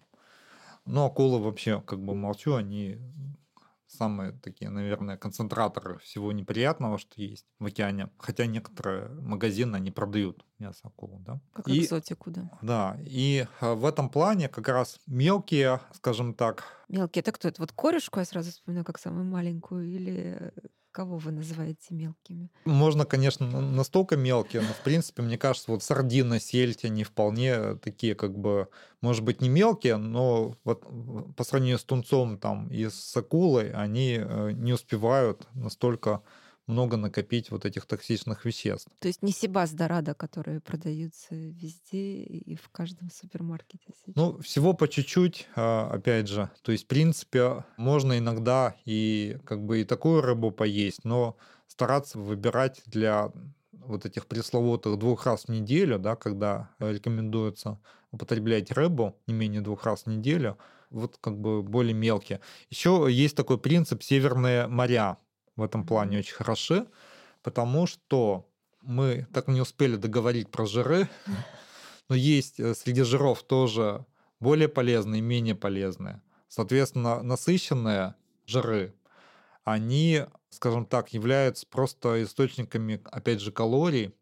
Но 0.84 1.06
акулы 1.06 1.40
вообще, 1.40 1.80
как 1.80 2.00
бы 2.04 2.14
молчу, 2.14 2.54
они 2.54 2.98
самые 3.86 4.32
такие, 4.32 4.70
наверное, 4.70 5.16
концентраторы 5.18 5.98
всего 5.98 6.32
неприятного, 6.32 6.96
что 6.98 7.20
есть 7.20 7.46
в 7.58 7.66
океане. 7.66 8.10
Хотя 8.18 8.46
некоторые 8.46 9.08
магазины, 9.20 9.76
они 9.76 9.90
продают 9.90 10.44
мясо 10.58 10.88
акулы, 10.88 11.18
да. 11.20 11.40
Как 11.52 11.68
И- 11.68 11.78
экзотику, 11.80 12.30
да. 12.30 12.50
Да, 12.62 12.98
и 13.04 13.46
э, 13.60 13.74
в 13.74 13.84
этом 13.84 14.08
плане 14.08 14.48
как 14.48 14.68
раз 14.68 14.98
мелкие, 15.06 15.80
скажем 15.92 16.34
так, 16.34 16.64
Мелкие, 16.88 17.20
это 17.20 17.32
кто? 17.32 17.48
Это 17.48 17.60
вот 17.62 17.72
корешку 17.72 18.18
я 18.18 18.24
сразу 18.26 18.50
вспоминаю 18.50 18.84
как 18.84 18.98
самую 18.98 19.24
маленькую, 19.24 19.88
или 19.88 20.52
кого 20.92 21.18
вы 21.18 21.32
называете 21.32 21.94
мелкими? 21.94 22.50
можно, 22.64 23.04
конечно, 23.04 23.60
настолько 23.60 24.16
мелкие, 24.16 24.62
но, 24.62 24.68
в 24.68 24.82
принципе, 24.82 25.22
мне 25.22 25.36
кажется, 25.36 25.70
вот 25.72 25.82
сардины, 25.82 26.38
сельдь, 26.38 26.84
они 26.84 27.02
вполне 27.02 27.74
такие, 27.76 28.14
как 28.14 28.38
бы, 28.38 28.68
может 29.00 29.24
быть, 29.24 29.40
не 29.40 29.48
мелкие, 29.48 29.96
но 29.96 30.56
вот 30.64 30.84
в- 30.88 31.32
по 31.32 31.42
сравнению 31.44 31.78
с 31.78 31.84
тунцом 31.84 32.38
там 32.38 32.68
и 32.68 32.88
с 32.88 33.16
акулой, 33.16 33.72
они 33.72 34.16
э, 34.20 34.52
не 34.52 34.72
успевают 34.72 35.48
настолько 35.54 36.22
много 36.72 36.96
накопить 36.96 37.50
вот 37.50 37.64
этих 37.64 37.86
токсичных 37.86 38.44
веществ. 38.44 38.88
То 38.98 39.08
есть 39.08 39.22
не 39.22 39.32
Сибас 39.32 39.72
Дорадо, 39.72 40.14
которые 40.14 40.60
продаются 40.60 41.34
везде 41.34 42.22
и 42.22 42.56
в 42.56 42.68
каждом 42.70 43.10
супермаркете 43.10 43.92
сейчас. 43.94 44.14
Ну, 44.16 44.38
всего 44.40 44.72
по 44.72 44.88
чуть-чуть, 44.88 45.48
а, 45.54 45.90
опять 45.92 46.28
же. 46.28 46.50
То 46.62 46.72
есть, 46.72 46.84
в 46.84 46.88
принципе, 46.88 47.64
можно 47.76 48.18
иногда 48.18 48.74
и 48.84 49.38
как 49.44 49.64
бы 49.64 49.82
и 49.82 49.84
такую 49.84 50.22
рыбу 50.22 50.50
поесть, 50.50 51.04
но 51.04 51.36
стараться 51.66 52.18
выбирать 52.18 52.82
для 52.86 53.32
вот 53.72 54.06
этих 54.06 54.26
пресловутых 54.26 54.98
двух 54.98 55.26
раз 55.26 55.44
в 55.44 55.48
неделю, 55.48 55.98
да, 55.98 56.16
когда 56.16 56.70
рекомендуется 56.78 57.78
употреблять 58.10 58.70
рыбу 58.70 59.16
не 59.26 59.34
менее 59.34 59.60
двух 59.60 59.84
раз 59.84 60.02
в 60.02 60.06
неделю, 60.06 60.58
вот 60.90 61.16
как 61.20 61.38
бы 61.38 61.62
более 61.62 61.94
мелкие. 61.94 62.40
Еще 62.70 63.08
есть 63.10 63.36
такой 63.36 63.58
принцип 63.58 64.02
северные 64.02 64.66
моря 64.68 65.18
в 65.56 65.62
этом 65.62 65.86
плане 65.86 66.18
очень 66.18 66.34
хороши, 66.34 66.86
потому 67.42 67.86
что 67.86 68.48
мы 68.82 69.26
так 69.32 69.48
не 69.48 69.60
успели 69.60 69.96
договорить 69.96 70.50
про 70.50 70.66
жиры, 70.66 71.08
но 72.08 72.14
есть 72.14 72.60
э, 72.60 72.74
среди 72.74 73.02
жиров 73.02 73.42
тоже 73.42 74.04
более 74.40 74.68
полезные 74.68 75.20
и 75.20 75.22
менее 75.22 75.54
полезные. 75.54 76.20
Соответственно, 76.48 77.22
насыщенные 77.22 78.14
жиры, 78.46 78.94
они, 79.64 80.24
скажем 80.50 80.84
так, 80.84 81.12
являются 81.12 81.66
просто 81.66 82.22
источниками, 82.22 83.00
опять 83.04 83.40
же, 83.40 83.52
калорий, 83.52 84.14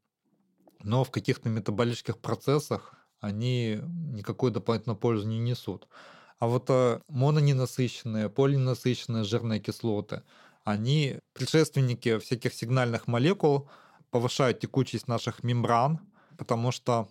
но 0.83 1.05
в 1.05 1.11
каких-то 1.11 1.49
метаболических 1.49 2.19
процессах 2.19 2.95
они 3.21 3.81
никакой 4.13 4.51
дополнительной 4.51 4.97
пользы 4.97 5.27
не 5.27 5.39
несут. 5.39 5.89
А 6.39 6.47
вот 6.47 6.67
э, 6.71 7.01
мононенасыщенные, 7.09 8.31
полиненасыщенные 8.31 9.25
жирные 9.25 9.61
кислоты, 9.61 10.23
они 10.71 11.19
предшественники 11.33 12.19
всяких 12.19 12.55
сигнальных 12.55 13.07
молекул, 13.07 13.69
повышают 14.11 14.61
текучесть 14.61 15.09
наших 15.09 15.43
мембран, 15.43 16.01
потому 16.37 16.73
что, 16.73 17.09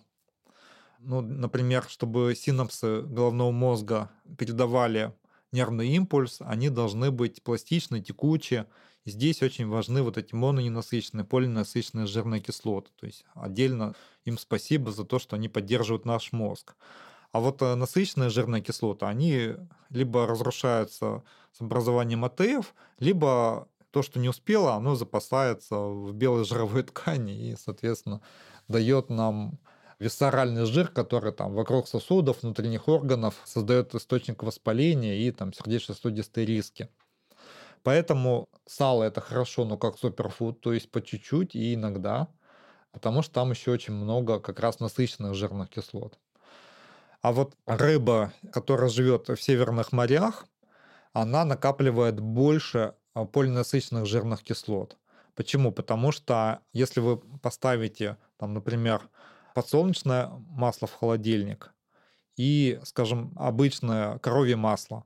ну, 0.98 1.20
например, 1.20 1.84
чтобы 1.88 2.34
синапсы 2.34 3.02
головного 3.02 3.50
мозга 3.50 4.10
передавали 4.38 5.14
нервный 5.52 5.88
импульс, 5.88 6.38
они 6.40 6.68
должны 6.68 7.10
быть 7.10 7.42
пластичны, 7.42 8.00
текучие. 8.00 8.66
И 9.04 9.10
здесь 9.10 9.42
очень 9.42 9.66
важны 9.66 10.02
вот 10.02 10.18
эти 10.18 10.34
мононенасыщенные, 10.34 11.24
полиненасыщенные 11.24 12.06
жирные 12.06 12.40
кислоты. 12.40 12.90
То 12.96 13.06
есть 13.06 13.24
отдельно 13.34 13.94
им 14.24 14.36
спасибо 14.36 14.92
за 14.92 15.04
то, 15.04 15.18
что 15.18 15.36
они 15.36 15.48
поддерживают 15.48 16.04
наш 16.04 16.32
мозг. 16.32 16.74
А 17.32 17.40
вот 17.40 17.62
э, 17.62 17.74
насыщенные 17.74 18.30
жирные 18.30 18.62
кислоты, 18.62 19.06
они 19.06 19.54
либо 19.90 20.26
разрушаются 20.26 21.22
с 21.52 21.60
образованием 21.60 22.24
АТФ, 22.24 22.74
либо 22.98 23.68
то, 23.90 24.02
что 24.02 24.18
не 24.18 24.28
успело, 24.28 24.74
оно 24.74 24.94
запасается 24.94 25.76
в 25.76 26.12
белой 26.12 26.44
жировой 26.44 26.82
ткани 26.84 27.50
и, 27.50 27.56
соответственно, 27.56 28.20
дает 28.68 29.10
нам 29.10 29.58
висцеральный 29.98 30.64
жир, 30.64 30.88
который 30.88 31.32
там 31.32 31.54
вокруг 31.54 31.86
сосудов, 31.86 32.42
внутренних 32.42 32.88
органов 32.88 33.40
создает 33.44 33.94
источник 33.94 34.42
воспаления 34.42 35.18
и 35.18 35.30
там 35.30 35.52
сердечно-сосудистые 35.52 36.46
риски. 36.46 36.88
Поэтому 37.82 38.48
сало 38.66 39.04
это 39.04 39.20
хорошо, 39.20 39.64
но 39.64 39.76
как 39.78 39.98
суперфуд, 39.98 40.60
то 40.60 40.72
есть 40.72 40.90
по 40.90 41.00
чуть-чуть 41.00 41.54
и 41.54 41.74
иногда, 41.74 42.28
потому 42.92 43.22
что 43.22 43.34
там 43.34 43.50
еще 43.50 43.70
очень 43.70 43.94
много 43.94 44.40
как 44.40 44.60
раз 44.60 44.80
насыщенных 44.80 45.34
жирных 45.34 45.70
кислот. 45.70 46.18
А 47.22 47.32
вот 47.32 47.56
рыба, 47.66 48.32
которая 48.52 48.88
живет 48.88 49.28
в 49.28 49.36
северных 49.36 49.92
морях, 49.92 50.46
она 51.12 51.44
накапливает 51.44 52.20
больше 52.20 52.94
а, 53.14 53.24
полинасыщенных 53.24 54.06
жирных 54.06 54.42
кислот. 54.42 54.96
Почему? 55.34 55.72
Потому 55.72 56.12
что 56.12 56.60
если 56.72 57.00
вы 57.00 57.18
поставите, 57.18 58.16
там, 58.38 58.54
например, 58.54 59.08
подсолнечное 59.54 60.28
масло 60.48 60.86
в 60.86 60.94
холодильник 60.94 61.72
и, 62.36 62.80
скажем, 62.84 63.32
обычное 63.36 64.18
коровье 64.18 64.56
масло. 64.56 65.04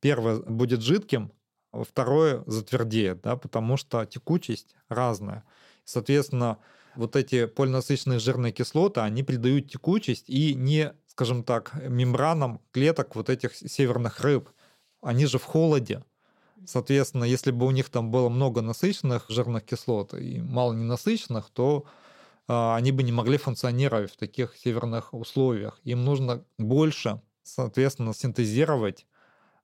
Первое 0.00 0.38
будет 0.40 0.80
жидким, 0.80 1.32
а 1.72 1.84
второе 1.84 2.42
затвердеет, 2.46 3.20
да, 3.20 3.36
потому 3.36 3.76
что 3.76 4.04
текучесть 4.06 4.76
разная. 4.88 5.44
Соответственно, 5.84 6.58
вот 6.94 7.16
эти 7.16 7.46
полинасыщенные 7.46 8.18
жирные 8.18 8.52
кислоты, 8.52 9.00
они 9.00 9.22
придают 9.22 9.70
текучесть 9.70 10.28
и 10.28 10.54
не, 10.54 10.92
скажем 11.18 11.42
так, 11.42 11.72
мембранам 11.74 12.60
клеток 12.70 13.16
вот 13.16 13.28
этих 13.28 13.56
северных 13.56 14.20
рыб. 14.20 14.50
Они 15.02 15.26
же 15.26 15.40
в 15.40 15.44
холоде. 15.44 16.04
Соответственно, 16.64 17.24
если 17.24 17.50
бы 17.50 17.66
у 17.66 17.72
них 17.72 17.90
там 17.90 18.12
было 18.12 18.28
много 18.28 18.62
насыщенных 18.62 19.24
жирных 19.28 19.64
кислот 19.64 20.14
и 20.14 20.40
мало 20.40 20.74
ненасыщенных, 20.74 21.50
то 21.50 21.86
а, 22.46 22.76
они 22.76 22.92
бы 22.92 23.02
не 23.02 23.10
могли 23.10 23.36
функционировать 23.36 24.12
в 24.12 24.16
таких 24.16 24.56
северных 24.56 25.12
условиях. 25.12 25.80
Им 25.82 26.04
нужно 26.04 26.44
больше, 26.56 27.20
соответственно, 27.42 28.14
синтезировать 28.14 29.04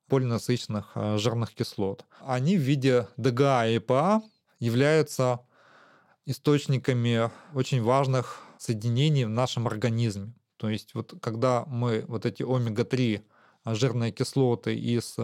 полинасыщенных 0.09 0.90
а, 0.96 1.18
жирных 1.18 1.55
кислот. 1.55 2.05
Они 2.26 2.57
в 2.57 2.62
виде 2.62 3.07
ДГА 3.16 3.68
и 3.68 3.78
ЭПА 3.78 4.22
являются 4.59 5.38
источниками 6.26 7.30
очень 7.55 7.80
важных 7.80 8.40
соединений 8.59 9.24
в 9.24 9.30
нашем 9.30 9.68
организме. 9.68 10.34
То 10.65 10.71
есть 10.71 10.95
вот 10.95 11.12
когда 11.21 11.67
мы 11.67 12.07
вот 12.09 12.25
эти 12.25 12.43
омега-3 12.43 13.23
а, 13.65 13.75
жирные 13.75 14.12
кислоты 14.12 14.75
из 14.75 15.19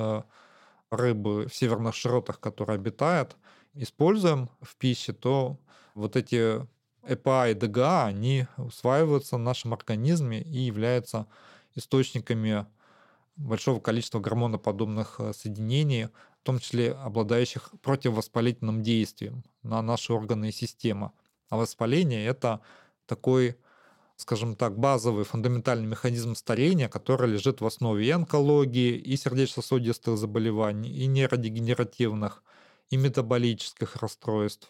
рыбы 0.90 1.48
в 1.48 1.56
северных 1.56 1.94
широтах, 1.94 2.40
которые 2.40 2.74
обитают, 2.74 3.38
используем 3.72 4.50
в 4.60 4.76
пище, 4.76 5.14
то 5.14 5.58
вот 5.94 6.16
эти 6.16 6.66
ЭПА 7.06 7.48
и 7.48 7.54
ДГА, 7.54 8.04
они 8.04 8.48
усваиваются 8.58 9.36
в 9.36 9.38
нашем 9.38 9.72
организме 9.72 10.42
и 10.42 10.58
являются 10.58 11.26
источниками 11.74 12.66
большого 13.36 13.80
количества 13.80 14.20
гормоноподобных 14.20 15.20
э, 15.20 15.32
соединений, 15.32 16.08
в 16.08 16.42
том 16.42 16.58
числе 16.58 16.92
обладающих 16.92 17.70
противовоспалительным 17.80 18.82
действием 18.82 19.42
на 19.62 19.80
наши 19.80 20.12
органы 20.12 20.50
и 20.50 20.52
системы. 20.52 21.12
А 21.48 21.56
воспаление— 21.56 22.26
это 22.26 22.60
такой, 23.06 23.56
скажем 24.20 24.54
так, 24.54 24.78
базовый, 24.78 25.24
фундаментальный 25.24 25.86
механизм 25.86 26.34
старения, 26.34 26.88
который 26.88 27.30
лежит 27.30 27.60
в 27.60 27.66
основе 27.66 28.06
и 28.06 28.10
онкологии, 28.10 28.96
и 28.96 29.16
сердечно-сосудистых 29.16 30.18
заболеваний, 30.18 30.90
и 30.90 31.06
нейродегенеративных, 31.06 32.42
и 32.90 32.96
метаболических 32.96 33.96
расстройств. 33.96 34.68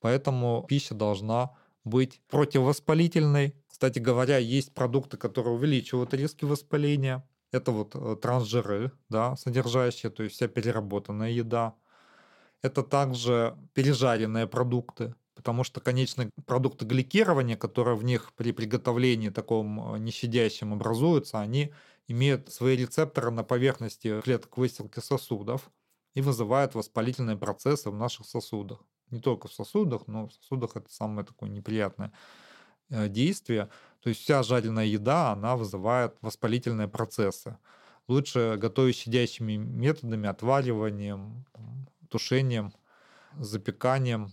Поэтому 0.00 0.64
пища 0.68 0.94
должна 0.94 1.50
быть 1.84 2.20
противовоспалительной. 2.28 3.54
Кстати 3.68 3.98
говоря, 3.98 4.38
есть 4.38 4.74
продукты, 4.74 5.16
которые 5.16 5.54
увеличивают 5.54 6.14
риски 6.14 6.44
воспаления. 6.44 7.26
Это 7.52 7.70
вот 7.70 7.94
э, 7.94 8.16
трансжиры, 8.20 8.92
да, 9.08 9.36
содержащие, 9.36 10.10
то 10.10 10.22
есть 10.22 10.34
вся 10.36 10.48
переработанная 10.48 11.30
еда. 11.30 11.74
Это 12.62 12.82
также 12.82 13.56
пережаренные 13.72 14.46
продукты, 14.46 15.14
потому 15.38 15.62
что 15.62 15.80
конечные 15.80 16.30
продукты 16.46 16.84
гликирования, 16.84 17.56
которые 17.56 17.96
в 17.96 18.02
них 18.02 18.32
при 18.34 18.50
приготовлении 18.50 19.28
таком 19.28 19.94
э, 19.94 19.98
нещадящем 20.00 20.72
образуются, 20.72 21.38
они 21.38 21.72
имеют 22.08 22.52
свои 22.52 22.76
рецепторы 22.76 23.30
на 23.30 23.44
поверхности 23.44 24.20
клеток 24.20 24.56
выстилки 24.56 24.98
сосудов 24.98 25.70
и 26.14 26.22
вызывают 26.22 26.74
воспалительные 26.74 27.36
процессы 27.36 27.88
в 27.88 27.94
наших 27.94 28.26
сосудах 28.26 28.80
не 29.12 29.20
только 29.20 29.46
в 29.46 29.52
сосудах, 29.52 30.08
но 30.08 30.26
в 30.26 30.32
сосудах 30.32 30.74
это 30.74 30.92
самое 30.92 31.24
такое 31.24 31.48
неприятное 31.48 32.10
э, 32.90 33.08
действие. 33.08 33.68
То 34.00 34.08
есть 34.08 34.20
вся 34.22 34.42
жареная 34.42 34.86
еда, 34.86 35.30
она 35.30 35.54
вызывает 35.54 36.16
воспалительные 36.20 36.88
процессы. 36.88 37.58
Лучше 38.08 38.56
готовить 38.58 38.96
щадящими 38.96 39.54
методами, 39.54 40.28
отвариванием, 40.28 41.44
тушением, 42.10 42.72
запеканием, 43.38 44.32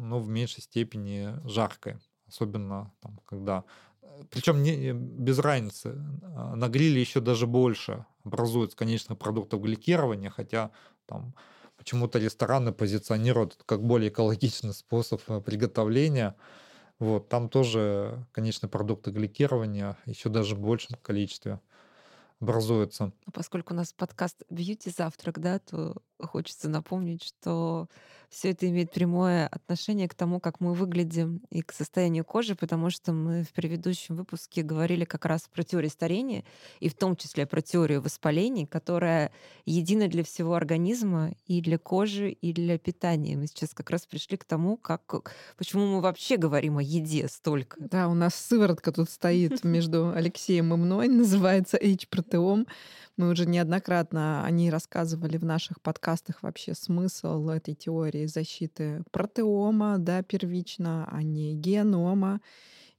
но 0.00 0.18
в 0.20 0.28
меньшей 0.28 0.62
степени 0.62 1.34
жаркой. 1.44 1.96
Особенно 2.26 2.92
там, 3.00 3.20
когда... 3.24 3.64
Э, 4.02 4.22
Причем 4.30 4.62
не, 4.62 4.92
без 4.92 5.38
разницы. 5.38 5.96
А, 6.22 6.54
на 6.56 6.68
гриле 6.68 7.00
еще 7.00 7.20
даже 7.20 7.46
больше 7.46 8.06
образуется 8.24 8.76
конечных 8.76 9.18
продуктов 9.18 9.60
гликирования, 9.62 10.30
хотя 10.30 10.70
там 11.06 11.34
Почему-то 11.80 12.18
рестораны 12.18 12.72
позиционируют 12.72 13.56
как 13.64 13.82
более 13.82 14.10
экологичный 14.10 14.74
способ 14.74 15.22
э, 15.28 15.40
приготовления. 15.40 16.36
Вот, 16.98 17.30
там 17.30 17.48
тоже, 17.48 18.26
конечно, 18.32 18.68
продукты 18.68 19.10
гликирования 19.10 19.96
еще 20.04 20.28
даже 20.28 20.56
в 20.56 20.60
большем 20.60 20.98
количестве 21.00 21.58
образуются. 22.40 23.12
Поскольку 23.32 23.74
у 23.74 23.76
нас 23.76 23.92
подкаст 23.92 24.42
«Бьюти 24.50 24.90
завтрак», 24.90 25.38
да, 25.38 25.58
то 25.58 25.96
хочется 26.18 26.68
напомнить, 26.68 27.22
что 27.22 27.88
все 28.30 28.50
это 28.50 28.68
имеет 28.68 28.92
прямое 28.92 29.48
отношение 29.48 30.08
к 30.08 30.14
тому, 30.14 30.38
как 30.38 30.60
мы 30.60 30.72
выглядим 30.72 31.42
и 31.50 31.62
к 31.62 31.72
состоянию 31.72 32.24
кожи, 32.24 32.54
потому 32.54 32.88
что 32.88 33.12
мы 33.12 33.42
в 33.42 33.52
предыдущем 33.52 34.14
выпуске 34.14 34.62
говорили 34.62 35.04
как 35.04 35.24
раз 35.24 35.48
про 35.52 35.64
теорию 35.64 35.90
старения, 35.90 36.44
и 36.78 36.88
в 36.88 36.94
том 36.94 37.16
числе 37.16 37.44
про 37.44 37.60
теорию 37.60 38.00
воспалений, 38.00 38.66
которая 38.66 39.32
едина 39.66 40.06
для 40.06 40.22
всего 40.22 40.54
организма 40.54 41.32
и 41.46 41.60
для 41.60 41.76
кожи, 41.76 42.30
и 42.30 42.52
для 42.52 42.78
питания. 42.78 43.36
Мы 43.36 43.48
сейчас 43.48 43.74
как 43.74 43.90
раз 43.90 44.06
пришли 44.06 44.36
к 44.36 44.44
тому, 44.44 44.76
как, 44.76 45.34
почему 45.58 45.86
мы 45.86 46.00
вообще 46.00 46.36
говорим 46.36 46.78
о 46.78 46.82
еде 46.82 47.26
столько. 47.26 47.76
Да, 47.80 48.06
у 48.08 48.14
нас 48.14 48.36
сыворотка 48.36 48.92
тут 48.92 49.10
стоит 49.10 49.64
между 49.64 50.12
Алексеем 50.14 50.72
и 50.72 50.76
мной, 50.76 51.08
называется 51.20 51.76
H-протеом. 52.30 52.66
Мы 53.16 53.30
уже 53.30 53.46
неоднократно 53.46 54.44
о 54.44 54.50
ней 54.50 54.70
рассказывали 54.70 55.36
в 55.36 55.44
наших 55.44 55.80
подкастах 55.80 56.42
вообще 56.42 56.74
смысл 56.74 57.48
этой 57.48 57.74
теории 57.74 58.26
защиты 58.26 59.02
протеома, 59.10 59.96
да, 59.98 60.22
первично, 60.22 61.08
а 61.10 61.22
не 61.22 61.54
генома. 61.54 62.40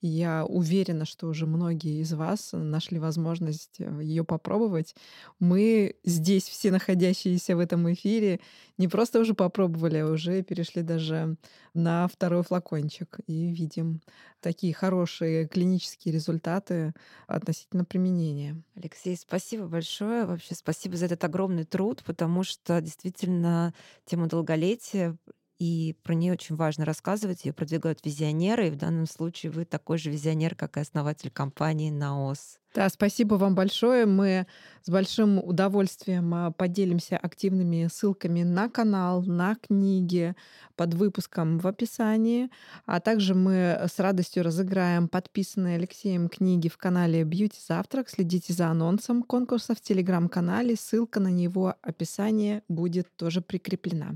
Я 0.02 0.46
уверена, 0.46 1.06
что 1.06 1.28
уже 1.28 1.46
многие 1.46 2.02
из 2.02 2.12
вас 2.14 2.50
нашли 2.54 2.98
возможность 2.98 3.80
э, 3.80 4.00
ее 4.02 4.24
попробовать. 4.24 4.96
Мы 5.40 5.96
здесь, 6.04 6.46
все 6.50 6.72
находящиеся 6.72 7.56
в 7.56 7.60
этом 7.60 7.92
эфире, 7.94 8.40
не 8.80 8.88
просто 8.88 9.20
уже 9.20 9.36
попробовали, 9.36 9.98
а 9.98 10.08
уже 10.08 10.42
перешли 10.42 10.82
даже 10.82 11.36
на 11.76 12.08
второй 12.08 12.42
флакончик 12.42 13.20
и 13.28 13.52
видим 13.54 14.02
такие 14.40 14.74
хорошие 14.74 15.48
клинические 15.48 16.16
результаты 16.16 16.94
относительно 17.28 17.86
применения. 17.86 18.60
Алексей, 18.76 19.16
спасибо 19.16 19.68
большое. 19.68 20.26
Вообще 20.26 20.56
спасибо 20.56 20.98
за 20.98 21.06
этот 21.06 21.24
огромный 21.24 21.64
труд, 21.64 22.02
потому 22.04 22.44
что 22.44 22.82
действительно 22.82 23.76
тема 24.06 24.28
долголетия 24.28 25.16
и 25.62 25.96
про 26.02 26.16
нее 26.16 26.34
очень 26.34 26.56
важно 26.56 26.86
рассказывать, 26.86 27.46
ее 27.46 27.54
продвигают 27.54 28.04
визионеры, 28.04 28.68
и 28.68 28.72
в 28.72 28.78
данном 28.78 29.06
случае 29.06 29.52
вы 29.52 29.64
такой 29.64 30.00
же 30.00 30.10
визионер, 30.10 30.56
как 30.56 30.76
и 30.76 30.80
основатель 30.80 31.30
компании 31.30 31.92
«Наос». 31.92 32.58
Да, 32.74 32.90
спасибо 32.90 33.36
вам 33.36 33.54
большое. 33.54 34.08
Мы 34.08 34.48
с 34.82 34.90
большим 34.90 35.38
удовольствием 35.38 36.34
а, 36.34 36.52
поделимся 36.52 37.18
активными 37.18 37.88
ссылками 37.94 38.44
на 38.44 38.70
канал, 38.70 39.22
на 39.24 39.56
книги 39.56 40.36
под 40.76 40.94
выпуском 40.94 41.60
в 41.60 41.68
описании. 41.68 42.50
А 42.86 43.00
также 43.00 43.36
мы 43.36 43.78
с 43.88 44.00
радостью 44.00 44.44
разыграем 44.44 45.10
подписанные 45.10 45.76
Алексеем 45.76 46.28
книги 46.28 46.70
в 46.70 46.78
канале 46.78 47.22
Beauty 47.22 47.58
Завтрак. 47.68 48.10
Следите 48.10 48.54
за 48.54 48.68
анонсом 48.68 49.22
конкурса 49.22 49.76
в 49.76 49.82
телеграм-канале. 49.82 50.76
Ссылка 50.76 51.20
на 51.20 51.30
него 51.30 51.76
описание 51.82 52.64
будет 52.70 53.14
тоже 53.16 53.42
прикреплена. 53.42 54.16